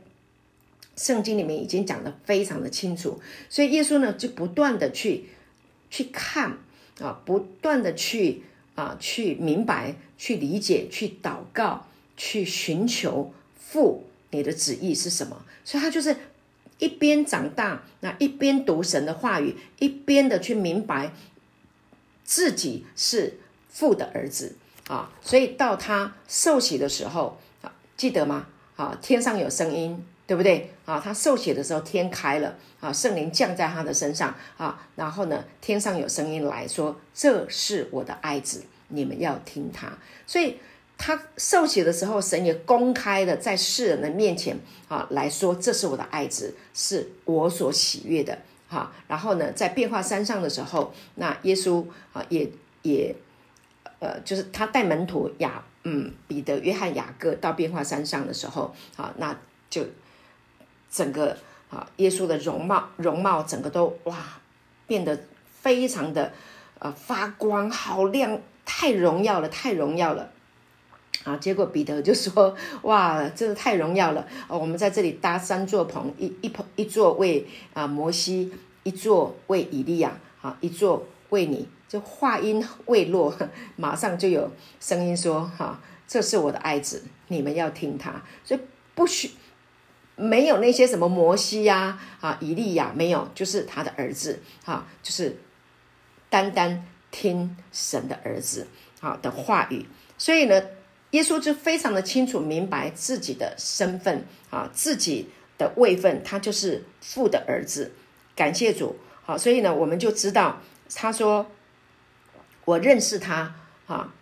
[1.00, 5.24] 圣经里面已经讲得非常的清楚，所以耶稣呢就不断的去
[5.90, 6.58] 去看
[7.00, 8.42] 啊，不断的去。
[8.76, 11.86] 啊，去明白，去理解，去祷告，
[12.16, 15.44] 去寻求父你的旨意是什么。
[15.64, 16.16] 所以他就是
[16.78, 21.12] 一边长大，那一边读神的话语，一边的去明白
[22.24, 25.12] 自己是父的儿子啊。
[25.20, 28.46] 所以到他受洗的时候啊，记得吗？
[28.76, 30.02] 啊，天上有声音。
[30.30, 31.00] 对不对啊？
[31.00, 39.88] 他受洗的时候，天开了啊，圣灵降在他的身上啊，然后呢，天上有声音来说：“这是我的爱子，你们要听他。”
[40.28, 40.58] 所以
[40.96, 48.38] 他受洗的时候，神也公开的在世人的面前啊来说：“这是我的爱子，是我所喜悦的。”
[48.70, 52.48] 哈，然后呢，在变化山上的时候，那耶稣啊也
[52.82, 53.12] 也
[53.98, 59.36] 呃，就是他带门徒雅嗯彼得、约翰、雅各到变化山上的时候啊，那
[59.68, 59.84] 就。
[60.90, 61.36] 整个
[61.70, 64.16] 啊，耶稣的容貌容貌整个都哇，
[64.86, 65.18] 变得
[65.60, 66.32] 非常的
[66.78, 70.30] 呃发光，好亮，太荣耀了，太荣耀了
[71.24, 71.36] 啊！
[71.36, 74.26] 结果彼得就说：“哇，真的太荣耀了！
[74.48, 83.36] 哦，我们在这里搭三座棚，一一棚一座为啊摩西，一座为以利亚，啊，一座为你。”就话音未落，
[83.74, 88.60] 马上就有声音说：“哈，这是我的爱子，你们要听他。”所以
[88.94, 89.32] 不许。
[90.20, 95.34] 没有那些什么摩西呀，啊，以利亚没有，就是他的儿子，哈，就是
[96.28, 98.66] 单单听神的儿子，
[99.00, 99.86] 好的话语。
[100.18, 100.62] 所以呢，
[101.12, 107.92] 耶稣就非常的清楚明白自己的身份，啊，自己的位分，他就是父的儿子。
[108.36, 110.60] 感谢主，好，所以呢，我们就知道，
[110.94, 111.50] 他说
[112.66, 113.54] 我认识他，
[113.86, 114.12] 啊，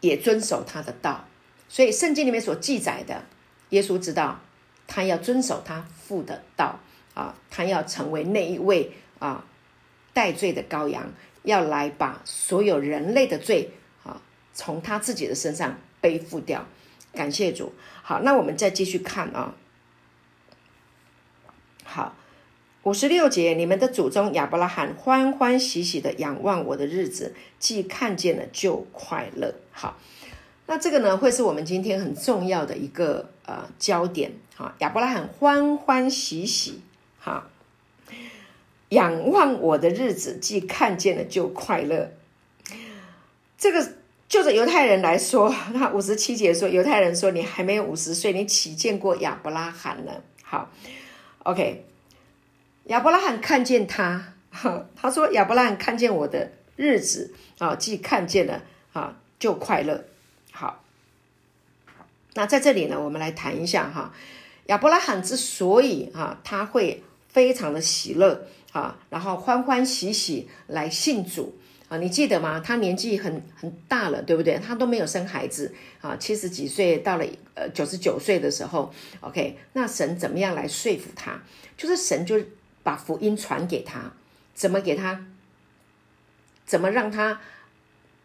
[0.00, 1.26] 也遵守他的道。
[1.70, 3.24] 所以圣经里面所记载的，
[3.70, 4.40] 耶稣知道。
[4.88, 6.80] 他要遵守他父的道
[7.14, 9.44] 啊，他要成为那一位啊
[10.12, 13.70] 代罪的羔羊，要来把所有人类的罪
[14.02, 14.20] 啊
[14.54, 16.66] 从他自己的身上背负掉。
[17.12, 17.72] 感谢主。
[18.02, 19.54] 好，那我们再继续看啊。
[21.84, 22.16] 好，
[22.82, 29.54] 五十六节，你们的祖宗亚伯拉罕欢欢喜喜的仰望我的日子，既看见了就快乐。
[29.70, 29.98] 好。
[30.70, 34.74] 那这个呢，会是我们今天很重要的一个呃焦点哈。
[34.80, 36.82] 亚伯拉罕欢欢喜喜
[37.18, 37.48] 哈，
[38.90, 42.12] 仰望我的日子，既看见了就快乐。
[43.56, 43.94] 这个
[44.28, 50.12] 就着犹太人来说，那五十七节说，犹太人说你还没有五十岁，你岂见过亚伯拉罕呢？
[50.42, 50.70] 好
[51.44, 51.86] ，OK，
[52.84, 54.34] 亚伯拉罕看见他，
[54.94, 58.62] 他说亚伯拉罕看见我的日子啊，既看见了
[58.92, 60.04] 啊，就快乐。
[62.38, 64.14] 那在这里呢，我们来谈一下哈，
[64.66, 71.58] 亚伯拉罕之所以啊，他会非常的喜乐啊，然后欢欢喜喜来信主。
[71.88, 72.60] 啊，你记得吗？
[72.60, 74.56] 他年纪很很大了，对不对？
[74.64, 81.42] 他都没有生孩子啊，七十几岁到了呃九十九岁的时候，OK，那神怎么样来说服他？
[81.76, 82.40] 就是神就
[82.84, 84.12] 把福音传给他，
[84.54, 85.24] 怎么给他？
[86.64, 87.40] 怎么让他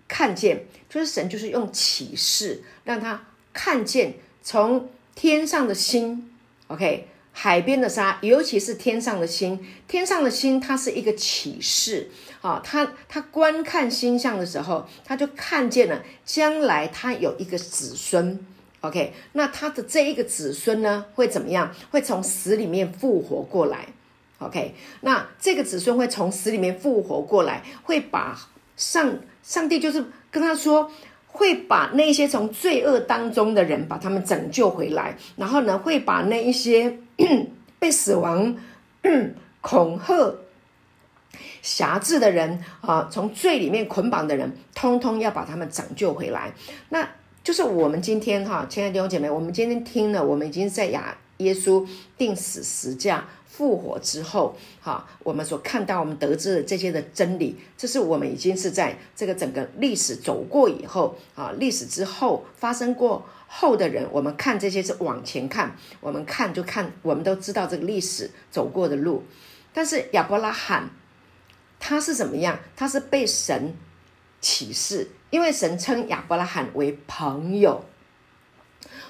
[0.07, 0.67] 看见？
[0.87, 6.29] 就是神就是用启示让他看见从天上的星
[6.67, 7.07] ，OK。
[7.35, 12.61] 海边的沙，尤其是天上的星，天上的星，它是一个启示啊。
[12.63, 18.39] 他他观看星象的时候，他就看见了将来他有一个子孙。
[18.81, 21.73] OK，那他的这一个子孙呢，会怎么样？
[21.89, 23.87] 会从死里面复活过来。
[24.37, 28.39] OK，那这个子孙会从死里面复活过来，会把
[28.77, 30.91] 上上帝就是跟他说。
[31.33, 36.99] 会把那些从罪恶当中的人，把他们拯救回来，然后呢，会把那一些
[37.79, 38.55] 被死亡
[39.59, 40.35] 恐吓、
[41.61, 46.53] 辖制的人啊，从罪里面捆绑的人，通通要把他们拯救回来。
[46.89, 47.09] 那
[47.43, 51.85] 就是我们今天哈，亲爱的弟兄姐妹，我们今天听了，我们已经在亚耶稣
[52.17, 53.25] 定死十架。
[53.55, 69.23] 复活之后，哈，我们所看到、我们得知的这些的真理，这是我们已经是在这个整个历史走过以后，啊，历史之后发生过后的人，我们看这些是往前看，我们看就看，我们都知道这个历史走过的路。
[69.71, 70.89] 但是亚伯拉罕
[71.79, 72.57] 他是怎么样？
[72.75, 73.75] 他是被神
[74.41, 77.85] 启示，因为神称亚伯拉罕为朋友。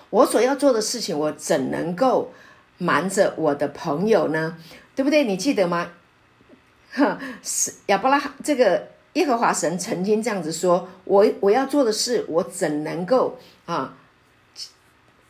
[0.10, 2.34] 我所要做的事情，我怎能够？
[2.84, 4.58] 瞒着我的朋友呢，
[4.96, 5.24] 对不对？
[5.24, 5.92] 你记得吗？
[6.92, 13.98] 哈，是亚伯拉罕这个耶和华神曾经这样子说：“我我要做的事，我怎能够啊？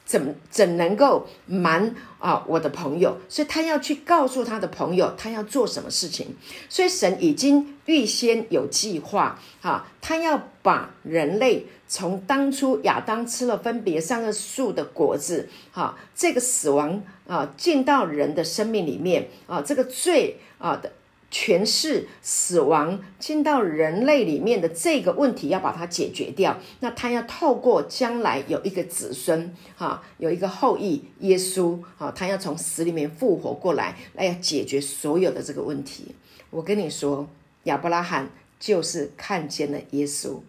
[0.06, 3.18] 怎怎能够瞒啊我的朋友？
[3.30, 6.36] 所以他要去告诉他的朋友，他要做什么事情。
[6.70, 20.92] 所以神已经预先有计划啊，他要把人类。”从当初亚当吃了分别三个树的果子，哈，这个死亡啊进到人的生命里面啊，这个罪啊的
[21.34, 26.58] 诠释死亡进到人类里面的这个问题要把它解决掉。
[26.80, 36.14] 那他要透过将来有一个子孙，哈，有一个后裔耶稣，啊，他要从死里面复活过来，来要解决所有的这个问题。
[36.52, 37.28] 我跟你说，
[37.64, 38.30] 亚伯拉罕
[38.60, 40.40] 就是看见了耶稣，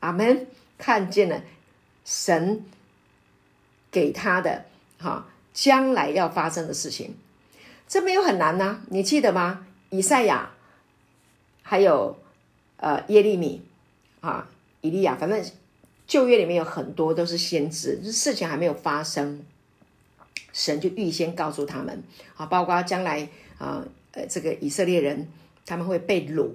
[0.00, 0.46] 阿门。
[0.82, 1.42] 看见了
[2.06, 2.64] 神
[3.90, 4.64] 给他的
[4.96, 7.16] 哈将来要发生的事情，
[7.86, 9.66] 这没有很难呐，你记得吗？
[9.90, 10.50] 以赛亚
[11.62, 12.16] 还有
[12.78, 13.62] 呃耶利米
[14.20, 14.48] 啊，
[14.80, 15.44] 以利亚，反正
[16.06, 19.42] 旧约里面有很多都是先知，就事情还没有发生，
[20.52, 22.02] 神就预先告诉他们
[22.36, 23.28] 啊，包括将来
[23.58, 25.28] 啊呃这个以色列人
[25.66, 26.48] 他们会被掳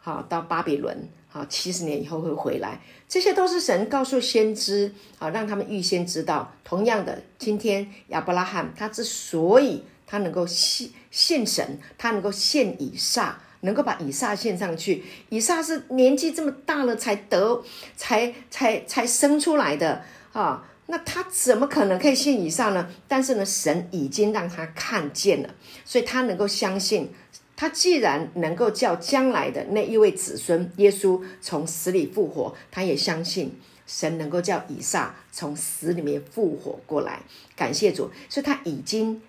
[0.00, 1.08] 好到巴比伦。
[1.34, 6.52] 啊，七十年以后会回来，这些都是神告诉先知啊，让他们预先知道。
[6.62, 15.04] 同样的，今天亚伯拉罕他之所以他能够献献神，他能够献以撒，能够把以撒献上去。
[15.28, 17.62] 以撒是年纪这么大了才得，
[17.96, 20.02] 才才才生出来的
[20.32, 22.88] 啊，那他怎么可能可以献以撒呢？
[23.08, 27.10] 但是呢，神已经让他看见了，所以他能够相信。
[27.56, 37.22] 他既然能够叫将来的那一位子孙耶稣从死里复活，他也相信神能够叫以撒从死里面复活过来。
[37.54, 39.22] 感谢主，所以他已经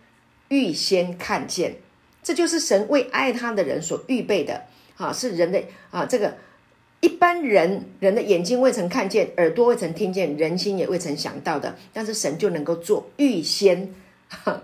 [0.50, 1.76] 预先看见，
[2.24, 4.64] 这就是神为爱他的人所预备的。
[4.98, 6.38] 啊，是人的啊，这个
[7.02, 13.94] 一般人人的眼睛未曾看见，耳朵未曾听见，人心也未曾想到的，但是神就能够做预先。
[14.30, 14.64] 哈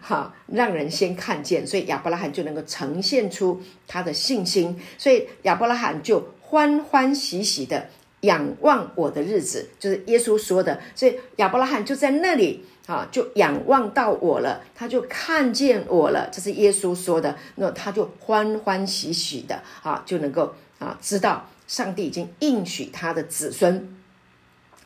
[0.00, 7.88] 好，让人先看见，所以亚伯拉罕就能够呈现出他的信心，所以亚伯拉罕就欢欢喜喜的
[8.22, 23.96] 仰望我的日子，就是耶稣说的，所以亚伯拉罕就在那里啊，就仰望到我了，他就看见我了，这是耶稣说的，那他就欢欢喜喜的啊，就能够啊知道上帝已经应许他的子孙，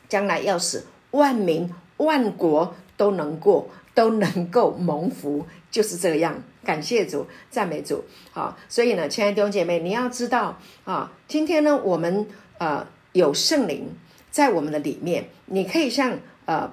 [0.07, 3.69] 将来要使万民万国都能过。
[3.97, 6.43] 都能够蒙福，就是这样。
[6.63, 8.03] 感谢主，赞美主。
[8.31, 12.27] 好，所以呢，亲爱的弟兄姐妹，你要知道啊，今天呢，我们
[12.59, 13.89] 呃有圣灵
[14.29, 16.71] 在我们的里面，你可以像呃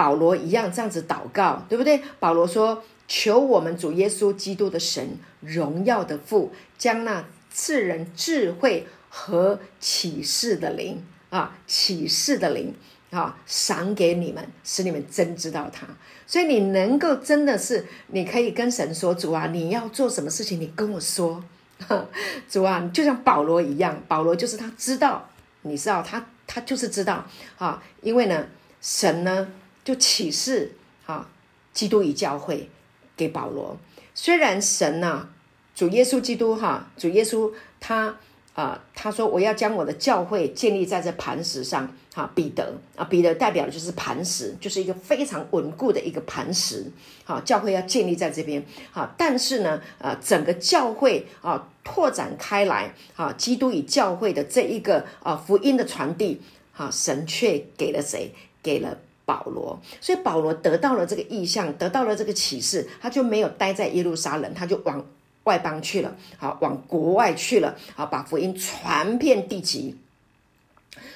[0.00, 2.00] 保罗一样这样子祷告，对不对？
[2.18, 7.22] 保罗说：“求我们主耶稣基督的神荣耀的父，将那
[7.52, 12.74] 赐人智慧和启示的灵啊，启示的灵
[13.10, 15.86] 啊，赏给你们，使你们真知道他。
[16.26, 21.44] 所以你能够真的是，你可以跟神说：主啊，你要做什么事情，你跟我说。
[22.48, 25.28] 主啊，就像保罗一样，保罗就是他知道，
[25.60, 27.26] 你知道他，他就是知道
[27.58, 28.46] 啊，因为呢，
[28.80, 29.46] 神呢
[29.84, 30.72] 就启示
[31.06, 31.28] 啊，
[31.72, 32.68] 基督与教会
[33.16, 33.76] 给保罗。
[34.14, 35.28] 虽然神呢，
[35.74, 38.16] 主耶稣基督哈，主耶稣他。
[38.52, 41.88] 啊，他说我要将我的教会建立在这磐石上。
[42.12, 46.84] 哈，彼得啊，彼得代表的就是磐石，就是一个非常稳固的一个磐石。
[47.24, 48.62] 好，教会要建立在这边。
[48.90, 56.42] 好，但是呢，呃，整个教会啊拓展开来，啊，基督与教会的这一个啊福音的传递，
[56.76, 58.34] 啊，神却给了谁？
[58.62, 58.98] 给了
[59.30, 59.78] 保罗。
[60.00, 65.04] 所以保罗得到了这个意向，得到了这个启示，他就没有待在耶路撒冷，他就往。
[65.44, 69.96] 外邦去了，好往国外去了，好把福音传遍地极。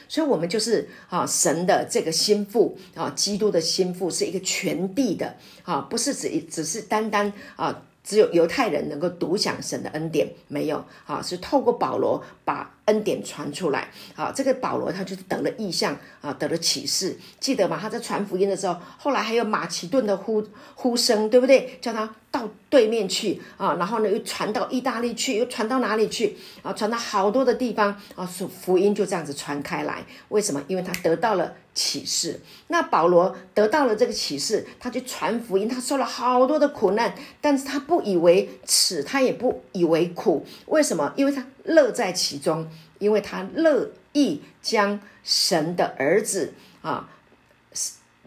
[0.08, 12.72] 所以，我们就是啊，神的这个心腹啊，基督的心腹是一个全地的啊，不是只只是单单啊，只有犹太人能够独享神的恩典，没有啊，是透过保罗把。
[12.86, 17.78] 恩典传出来，啊，这个保罗他就得了意象啊，得了启示，记得吗？
[17.80, 21.78] 他在传福音的时候，后来还有马其顿的呼呼声，对不对？
[21.80, 26.72] 叫他到对面去啊，然后呢又传到意大利去，又传到哪里去啊？
[26.74, 30.04] 传到好多的地方啊，所福音就这样子传开来。
[30.28, 30.62] 为什么？
[30.68, 32.38] 因为他得到了启示。
[32.68, 40.44] 那保罗得到了这个启示，他去传福音，他受了好多的苦难，但是他不以为耻，他也不以为苦。
[40.66, 41.10] 为什么？
[41.16, 41.46] 因为他。
[41.64, 47.10] 乐在其中，因为他乐意将神的儿子啊，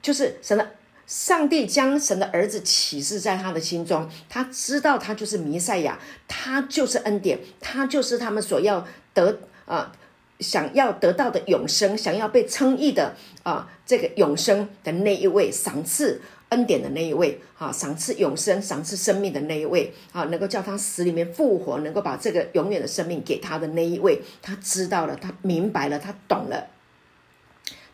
[0.01, 0.71] 就是神的
[1.05, 9.93] 上帝将神的儿子启示在他的心中，他知道他就是弥赛亚，他就是恩典，他就是他们所要得啊，
[10.39, 16.21] 想要得到的永生，想要被称义的啊，这个永生的那一位赏赐。
[16.49, 26.67] 恩典的那一位，啊，赏赐永生、赏赐生命的那一位，啊，能够叫他死里面复活，能够把这个永远的生命给他的那一位，他知道了，他明白了，他懂了，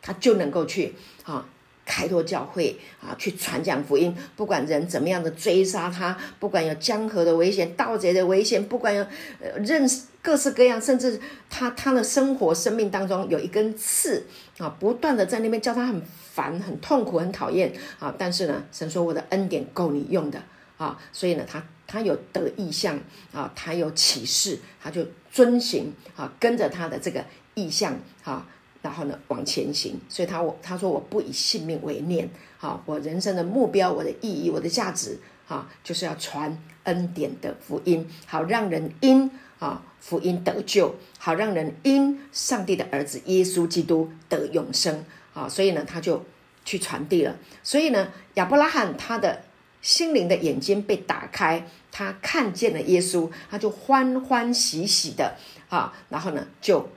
[0.02, 1.50] 他就能够去，啊。
[1.86, 4.16] 开拓教会啊，去传讲福音。
[4.36, 9.04] 不管人怎么样的追杀他，不管有江河的危险、盗贼的危险，不管有
[9.42, 11.20] 呃认识各式各样，甚至
[11.50, 14.26] 他他的生活生命当中有一根刺
[14.58, 16.02] 啊，不断的在那边叫他很
[16.34, 18.14] 烦、很痛苦、很讨厌啊。
[18.18, 20.42] 但是呢，神说我的恩典够你用的
[20.78, 22.98] 啊，所以呢，他他有得意向
[23.34, 27.26] 啊，他有启示，他就遵行啊，跟着他的这个
[27.56, 28.48] 意向啊。
[28.84, 30.00] 然后呢，往前行。
[30.08, 32.30] 所以他我他说我不以性命为念，
[32.60, 35.18] 好，我人生的目标、我的意义、我的价值，
[35.48, 45.04] 哈，就是要传恩典的福音，好让人因啊福音得救，好让人因上帝的儿子耶稣基督得永生，
[45.34, 46.24] 啊，所以呢，他就
[46.66, 47.38] 去传递了。
[47.64, 49.44] 所以呢，亚伯拉罕他的
[49.82, 55.38] 心灵的眼睛被打开，他看见了耶稣，他就欢欢喜喜的
[55.70, 56.90] 啊，然后呢，就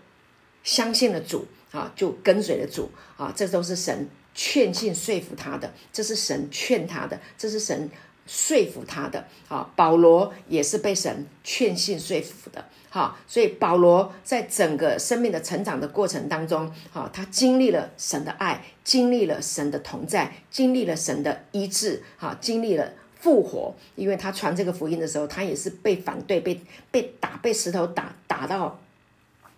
[0.65, 1.47] 相信了主。
[1.77, 7.91] 啊，就跟随了主啊，这都是神劝信说服他的，这是神劝他的，这是神
[8.27, 9.27] 说服他的。
[9.49, 12.65] 啊，保罗也是被神劝信说服的。
[12.89, 23.75] 好，所以保罗在整个生命的成长的过程当中，啊，他经历了神的爱，经历了神的同在，经历了神的医治，哈，经历了复活。
[23.97, 26.59] 因为他传这个福音的时候，他也是被反对，被
[26.91, 28.81] 被打，被石头打打到，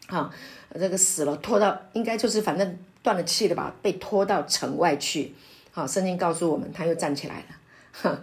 [0.08, 0.30] 啊。
[0.78, 5.32] 这个死了，拖到应该就是反正断了气的吧，被拖到城外去。
[5.72, 7.42] 好，圣经告诉我们，他又站起来
[8.02, 8.22] 了，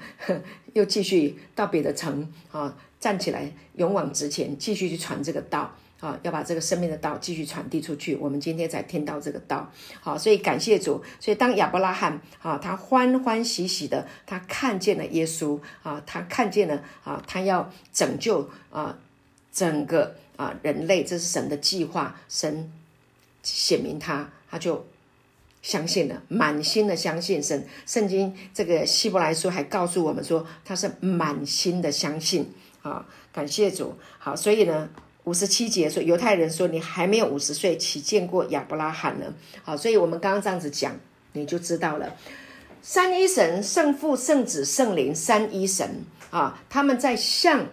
[0.74, 8.16] 又继续到别的城啊，站起来，勇往直前，继续去传这个道啊，要把这个生命的道继续传递出去。
[8.18, 11.04] 我们今天才听到这个道，好，所以感谢主。
[11.20, 19.00] 所以当亚伯拉罕啊，他欢欢喜喜的，他看见了耶稣啊，他看见了啊，他要拯救啊，
[19.52, 20.16] 整个。
[20.38, 22.72] 啊，人类这是神的计划，神
[23.42, 24.86] 显明他，他就
[25.62, 27.66] 相信了，满心的相信神。
[27.86, 32.54] 圣经这个希伯来书还告诉我们说，他是满心的相信。
[32.82, 33.96] 啊，感谢主。
[34.20, 34.90] 好，所以呢，
[35.24, 39.34] 五十七节说，犹太人说你还没有五十岁，岂见过亚伯拉罕呢？
[39.64, 40.96] 好，所以我们刚刚这样子讲，
[41.34, 42.16] 你就知道了，
[42.82, 47.68] 三一神、圣父、圣子、圣灵三一神啊，他们在向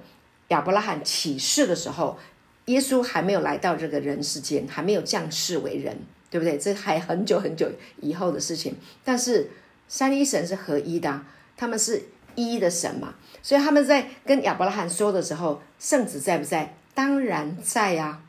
[0.48, 2.18] 亚伯拉罕启示的时候。
[2.66, 5.96] 耶稣还没有来到这个人世间，还没有降世为人，
[6.30, 6.56] 对不对？
[6.56, 8.76] 这还很久很久以后的事情。
[9.04, 9.50] 但是
[9.88, 11.22] 三一神是合一的，
[11.56, 12.02] 他们是
[12.34, 16.76] 一的神嘛，所以他们在跟亚伯拉罕说的时候，圣子在不在？
[16.94, 18.20] 当然在呀，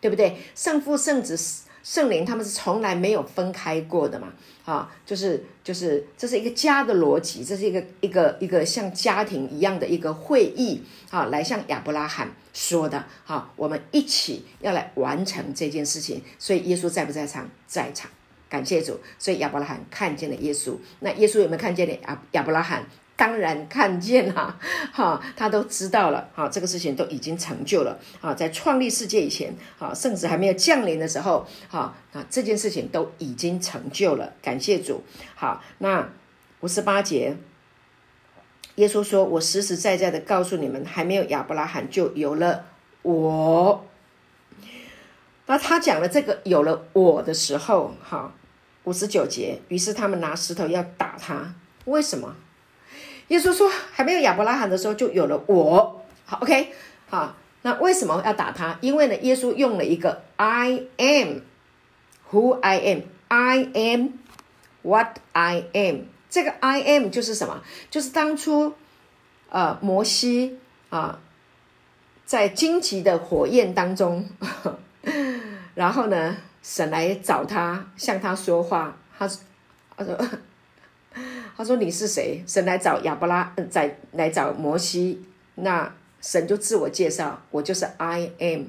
[0.00, 0.36] 对不对？
[0.54, 1.36] 圣父、圣子、
[1.82, 4.32] 圣灵，他们是从来没有分开过的嘛。
[4.64, 13.04] 啊，就是就是，这是一个家的逻辑，这是一个一个一个像家庭一样的一个会议啊，来向亚伯拉罕说的。
[13.24, 16.22] 好，我们一起要来完成这件事情。
[16.38, 17.48] 所以耶稣在不在场？
[17.66, 18.10] 在场，
[18.48, 18.98] 感谢主。
[19.18, 20.74] 所以亚伯拉罕看见了耶稣。
[21.00, 22.84] 那耶稣有没有看见呢亚亚伯拉罕？
[23.16, 24.58] 当然看见了，
[24.94, 35.02] 哈，他都知道了，哈，这个事情都已经成就了，啊，在创立世界以前，啊，圣子还没有降临的时候，哈，啊，这件事情都已经成就了，感谢主。
[35.34, 36.08] 好，那
[36.60, 37.36] 五十八节，
[38.80, 42.64] 耶稣说：“我实实在在的告诉你们，还没有亚伯拉罕就有了
[43.02, 43.84] 我。”
[45.44, 48.32] 那他讲了这个有了我的时候，哈，
[48.84, 51.52] 五十九节，于是他们拿石头要打他，
[51.84, 52.34] 为什么？
[53.28, 56.72] 耶稣说：“还没有亚伯拉罕的时候，就有了我。”好，OK，
[57.10, 58.78] 好，那为什么要打他？
[58.80, 64.08] 因为呢，耶稣用了一个 “I am”，Who I am，I am
[64.80, 66.06] what I am。
[66.30, 67.62] 这个 “I am” 就是什么？
[67.90, 68.72] 就是当初
[69.50, 70.58] 呃，摩西
[70.88, 71.20] 啊，
[72.24, 74.26] 在荆棘的火焰当中，
[75.74, 79.28] 然后呢，神来找他，向他说话，他
[79.96, 80.16] 他说。
[81.56, 85.20] 他说：“你是谁？”神来找亚伯拉，在来找摩西。
[85.56, 88.66] 那神就自我介绍：“我就是 I am，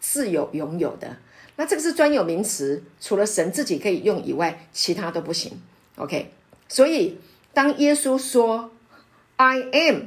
[0.00, 1.16] 自有拥有的。”
[1.56, 5.62] 那这个是专有名词，除了神自己可以用以外，其他都不行。
[5.96, 6.33] OK，
[6.74, 7.16] 所以
[7.52, 8.72] 当耶稣说
[9.36, 10.06] “I am”，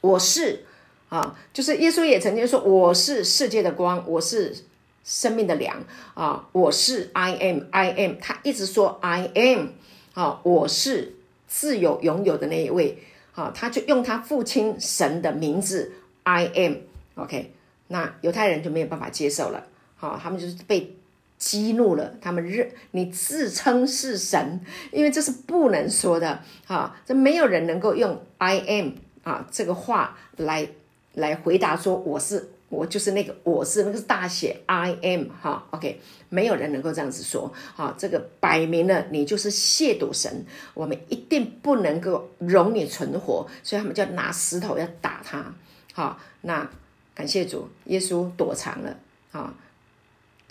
[0.00, 0.64] 我是
[1.08, 4.54] 啊，就是耶稣也曾经说：“我是世界的光，我是
[5.02, 5.82] 生命的粮
[6.14, 9.70] 啊，我是 I am，I am。”他一直说 “I am”。
[10.14, 11.16] 啊，我是
[11.48, 13.02] 自有拥有的那一位。
[13.32, 15.90] 好，他就用他父亲神的名字
[16.22, 16.74] ，I am。
[17.16, 17.52] OK，
[17.88, 19.66] 那犹太人就没有办法接受了。
[19.96, 20.94] 好，他们就是被
[21.42, 22.14] 激怒了。
[22.20, 24.60] 他们认你自称是神，
[24.92, 26.40] 因为这是不能说的。
[26.64, 28.90] 哈，这没有人能够用 I am
[29.24, 30.68] 啊这个话来
[31.14, 32.50] 来回答说我是。
[32.72, 45.54] 我就是那个，我是那个是大写 I am 哈，OK，没有人能够这样子说，好，这个摆明了你就是亵渎神，我们一定不能够容你存活，所以他们就拿石头要打他，
[45.92, 46.66] 好，那
[47.14, 48.96] 感谢主，耶稣躲藏了，
[49.32, 49.52] 啊，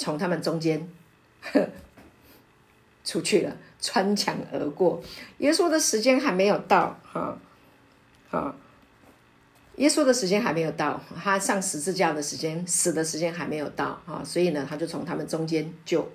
[0.01, 0.89] 从他们中间
[3.05, 5.01] 出去了，穿墙而过，
[5.37, 7.37] 耶稣的时间还没有到，哈，
[8.29, 8.55] 好。
[9.77, 16.11] 耶稣的时间还没有到，他上十字架的时间，死的时间还没有到啊，所以呢，他就从他们中间就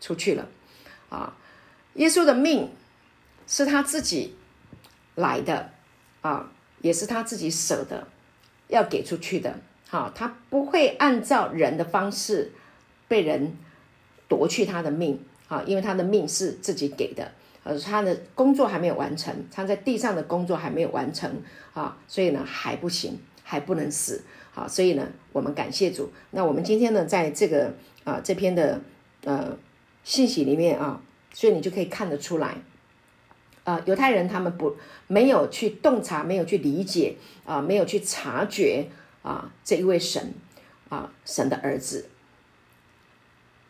[0.00, 0.46] 出去了
[1.08, 1.34] 啊。
[1.94, 2.70] 耶稣的命
[3.46, 4.34] 是他自己
[5.14, 5.70] 来的
[6.20, 6.50] 啊，
[6.82, 8.08] 也是他自己舍的，
[8.68, 9.58] 要给出去的。
[9.88, 12.52] 好，他不会按照人的方式
[13.08, 13.56] 被人
[14.28, 17.32] 夺去他的命啊，因为他的命是自己给的。
[17.62, 21.28] 呃，他的工作还没有完成，他在地上的工作还没有完成
[21.74, 24.22] 啊，所以呢还不行，还不能死
[24.54, 26.12] 啊，所以呢，我们感谢主。
[26.30, 28.80] 那我们今天呢，在这个啊这篇的
[29.24, 29.58] 呃
[30.04, 31.02] 信息里面啊，
[31.34, 32.58] 所以你就可以看得出来，
[33.64, 34.76] 啊，犹太人他们不
[35.08, 38.86] 没有去洞察，没有去理解啊，没有去察觉
[39.22, 40.34] 啊这一位神
[40.88, 42.08] 啊神的儿子，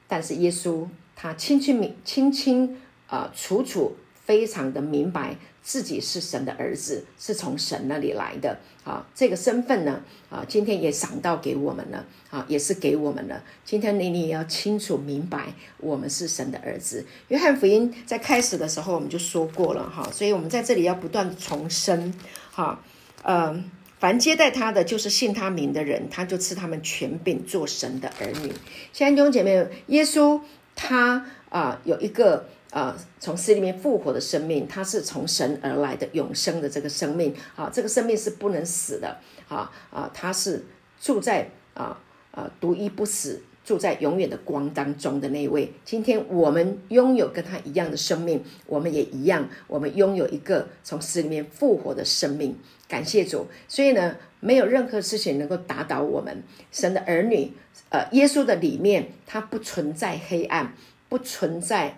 [0.09, 2.76] 但是耶稣他清清明清清。
[3.09, 3.94] 啊，楚楚
[4.24, 9.07] 非常的明白自己是神的儿子，是从神那里来的啊。
[9.14, 13.40] 这个身份呢，啊，今天也赏到给我们了啊，也是给我们了。
[13.64, 17.07] 今天你你也要清楚明白，我们是神的儿子。
[17.28, 22.12] 约翰福音在开始的时候我们就说过了哈，所以我们在这里要不断重申
[22.50, 22.80] 哈，
[23.22, 28.53] 嗯，凡接待他的，就是信他名的人，他就赐他们权柄做神的儿女。
[28.92, 30.40] 现在弟兄姐妹，耶稣
[30.74, 32.47] 他啊有一个。
[32.72, 39.16] 啊，从死里面复活的生命，他是从神而来的永生的这个生命啊，这个生命是不能死的
[39.49, 40.62] 啊啊，他是
[41.01, 41.99] 住在啊
[42.32, 45.70] 啊独一不死，住在永远的光当中的那一位。
[45.84, 52.56] 今天我们拥有跟他一样的生命，我们也一样，我们拥有一个从死里面复活的生命。
[52.88, 56.42] 感谢主，所以呢，没有任何事情能够打倒我们
[56.72, 57.50] 神的儿女。
[57.90, 60.72] 呃，耶稣的里面，它不存在黑暗，
[61.10, 61.96] 不存在。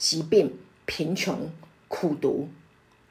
[0.00, 0.56] 疾病、
[0.86, 1.50] 贫穷、
[1.86, 2.48] 苦读，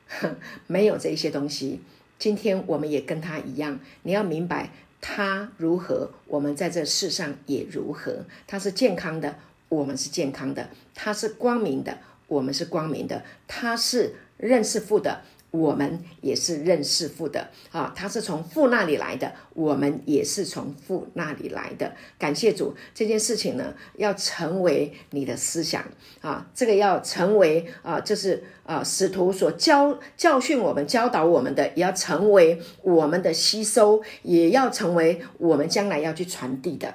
[0.65, 1.81] 没有这些东西。
[2.17, 4.71] 今天我们也跟他一样，你要明白，
[5.01, 8.25] 他如何，我们在这世上也如何。
[8.47, 9.35] 他是健康的，
[9.69, 11.97] 我们是健康的；他是光明的，
[12.27, 15.21] 我们是光明的；他是认识父的。
[15.51, 21.93] 我们也是认识父的啊，他是从父那里来的，我们也是从父那里来的。
[22.17, 25.83] 感谢主，这件事情呢，要成为你的思想
[26.21, 36.93] 啊，这个要成为啊，就是啊，使徒所教教训我们、教导我们的，也要成为我们的吸收，也要成为我们将来要去传递的。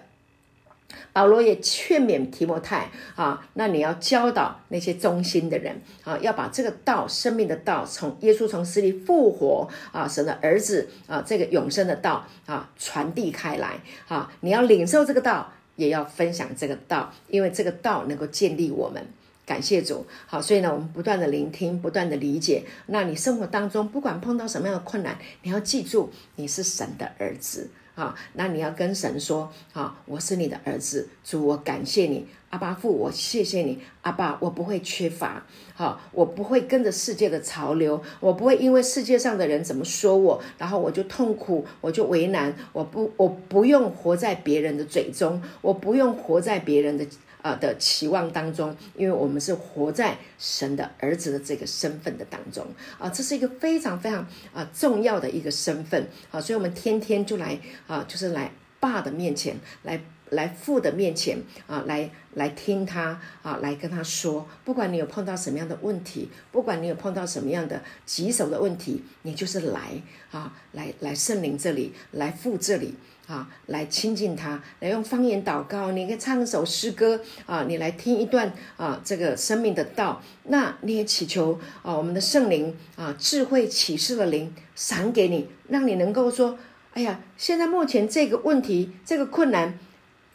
[1.14, 14.30] 保罗也劝勉提摩太啊，那你要教导那些忠心的人啊，要把这个道、生命的道，从耶稣从死里复活啊，神的儿子啊，这个永生的道啊，传递开来啊。
[14.40, 19.06] 你要领受这个道，也要分享这个道，因为这个道能够建立我们。
[19.46, 22.64] 感谢主，好，所以呢，我们不断的聆听，不断的理解。
[22.86, 27.70] 那你生活当中不管碰到什么样的困难，你要记住，你是神的儿子。
[27.94, 47.06] 啊，那你要跟神说啊，我是你的儿子，主，我感谢你，阿爸父，我谢谢你，阿爸，我不会缺乏，好，我不会跟着世界的潮流，我不会因为世界上的人怎么说我，然后我就痛苦，我就为难，我不，我不用活在别人的嘴中，我不用活在别人的。
[47.44, 52.66] 啊的期望当中，因为我们是活在神的儿子的这个身份的当中
[52.98, 61.36] 啊，这是一个非常非常啊重要的一个身份啊，所以我们天天就来啊，就是来爸的面前，来来父的面前
[61.66, 72.94] 啊，来来听他啊，来跟他说，不管你有碰到什么样的问题，不管你有碰到什么样的棘手的问题，你就是来啊，来来圣灵这里，来父这里。
[73.26, 75.92] 啊，来亲近他，来用方言祷告。
[75.92, 80.20] 你可以唱一首诗歌啊，你来听一段啊，这个生命的道。
[80.44, 86.58] 那你也祈求啊，我们的圣灵啊，智慧启示的灵赏给你，让你能够说：
[86.92, 89.78] 哎呀，现在目前这个问题，这个困难，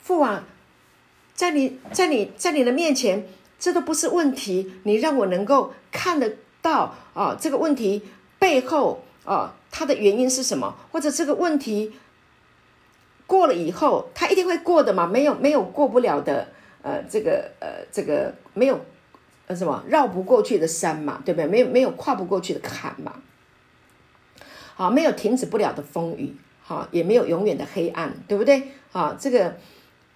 [0.01, 0.47] 父啊，
[1.35, 3.23] 在你在你在你的面前，
[3.59, 4.73] 这都不是问题。
[4.81, 8.01] 你让我能够看得到啊，这个问题
[8.39, 11.93] 背后啊，它的原因是什么，或者这个问题。
[13.29, 15.05] 过了以后，他一定会过的嘛？
[15.05, 16.47] 没有没有过不了的，
[16.81, 18.79] 呃，这个呃，这个没有
[19.45, 21.45] 呃什么绕不过去的山嘛，对不对？
[21.45, 23.13] 没有没有跨不过去的坎嘛。
[24.73, 28.63] 好，没有停止不了的风雨，好，也没有永远的黑暗，对不对？
[28.91, 29.57] 好，这个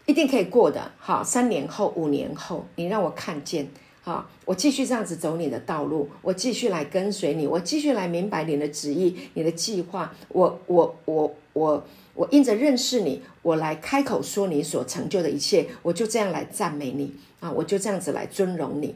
[0.07, 0.91] 一定可以过的。
[0.97, 3.69] 好，三年后、五年后，你让我看见，
[4.01, 11.85] 好，我继续这样子走你的道路，我继续来跟随你，我继续来明白你的旨意、你的计划，我我我我。
[12.15, 17.51] 我因着认识你，我来开口说你所成就的一切，我就这样来赞美你啊！
[17.51, 18.95] 我就这样子来尊荣你。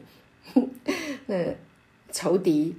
[1.26, 1.54] 那
[2.12, 2.76] 仇敌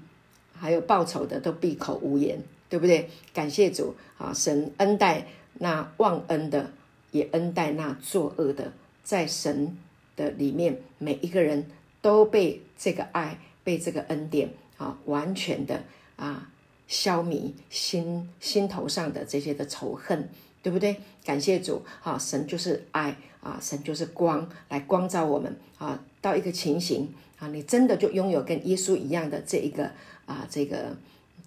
[0.54, 3.10] 还有报仇的都闭口无言，对不对？
[3.34, 4.32] 感谢主啊！
[4.34, 6.72] 神恩待那忘恩的，
[7.12, 8.72] 也恩待那作恶的。
[9.04, 9.78] 在神
[10.16, 11.66] 的里面，每一个人
[12.02, 15.84] 都被这个爱，被这个恩典啊，完全的
[16.16, 16.50] 啊。
[16.90, 20.28] 消弭心心头上的这些的仇恨，
[20.62, 20.98] 对不对？
[21.24, 26.04] 感谢主，啊，神就是爱啊，神就是光，来光照我们啊。
[26.20, 29.92] 到一个情形啊，你真的就拥有跟耶稣一样的这一个
[30.26, 30.98] 啊，这个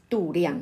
[0.09, 0.59] 度量，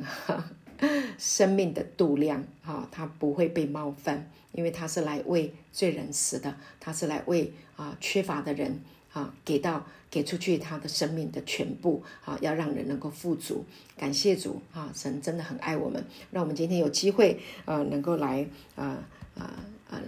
[1.17, 8.81] 生命的度量啊，他不会被冒犯，因为他是来为罪人死的，他是来为啊缺乏的人。
[9.13, 13.65] 啊，给到给出去他的生命的全部啊，要让人能够富足。
[13.97, 18.45] 感谢主啊，神真的很爱我们，让我们今天有机会呃，能够来
[18.75, 19.03] 啊
[19.35, 19.55] 啊
[19.89, 20.01] 啊，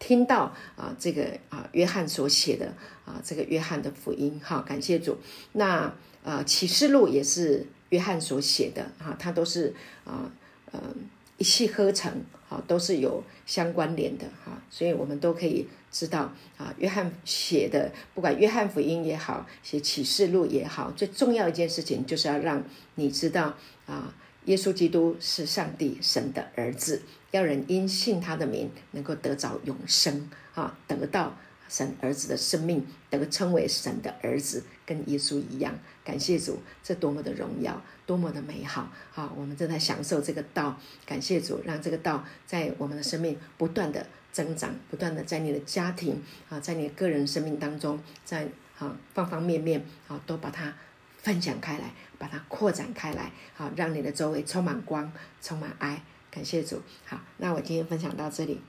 [0.00, 2.74] 听到啊这个啊约翰所写的
[3.04, 5.16] 啊这个约翰的福音哈，感谢主。
[5.52, 5.94] 那
[6.24, 9.72] 呃启示录也是约翰所写的哈，他都是
[10.04, 10.28] 啊
[10.72, 10.80] 呃
[11.38, 12.12] 一气呵成，
[12.48, 15.68] 好都是有相关联的哈，所以我们都可以。
[15.88, 22.62] 知道啊，约翰写的，不管约翰福音也好，写启示录也好，最重要一件事情就是要让
[22.96, 23.54] 你知道
[23.86, 24.14] 啊，
[24.44, 31.34] 耶稣基督是上帝神的儿子，要人因信他的名能够得着永生啊，得到
[31.66, 35.74] 神儿子的生命，得称为神的儿子，跟耶稣一样。
[36.02, 39.30] 感谢主，这多么的荣耀，多么的美好啊！
[39.36, 44.06] 我们正在享受这个道，感谢主，让这个道在我们的生命不断的。
[44.32, 48.46] 增长不断的在你的家庭啊，在你个人生命当中，在
[48.78, 50.74] 啊方方面面啊，都把它
[51.16, 55.10] 分享开来，把它扩展开来，好让你的周围充满光，
[55.40, 56.02] 充满爱。
[56.30, 58.60] 感谢主，好，那我今天分享到这里。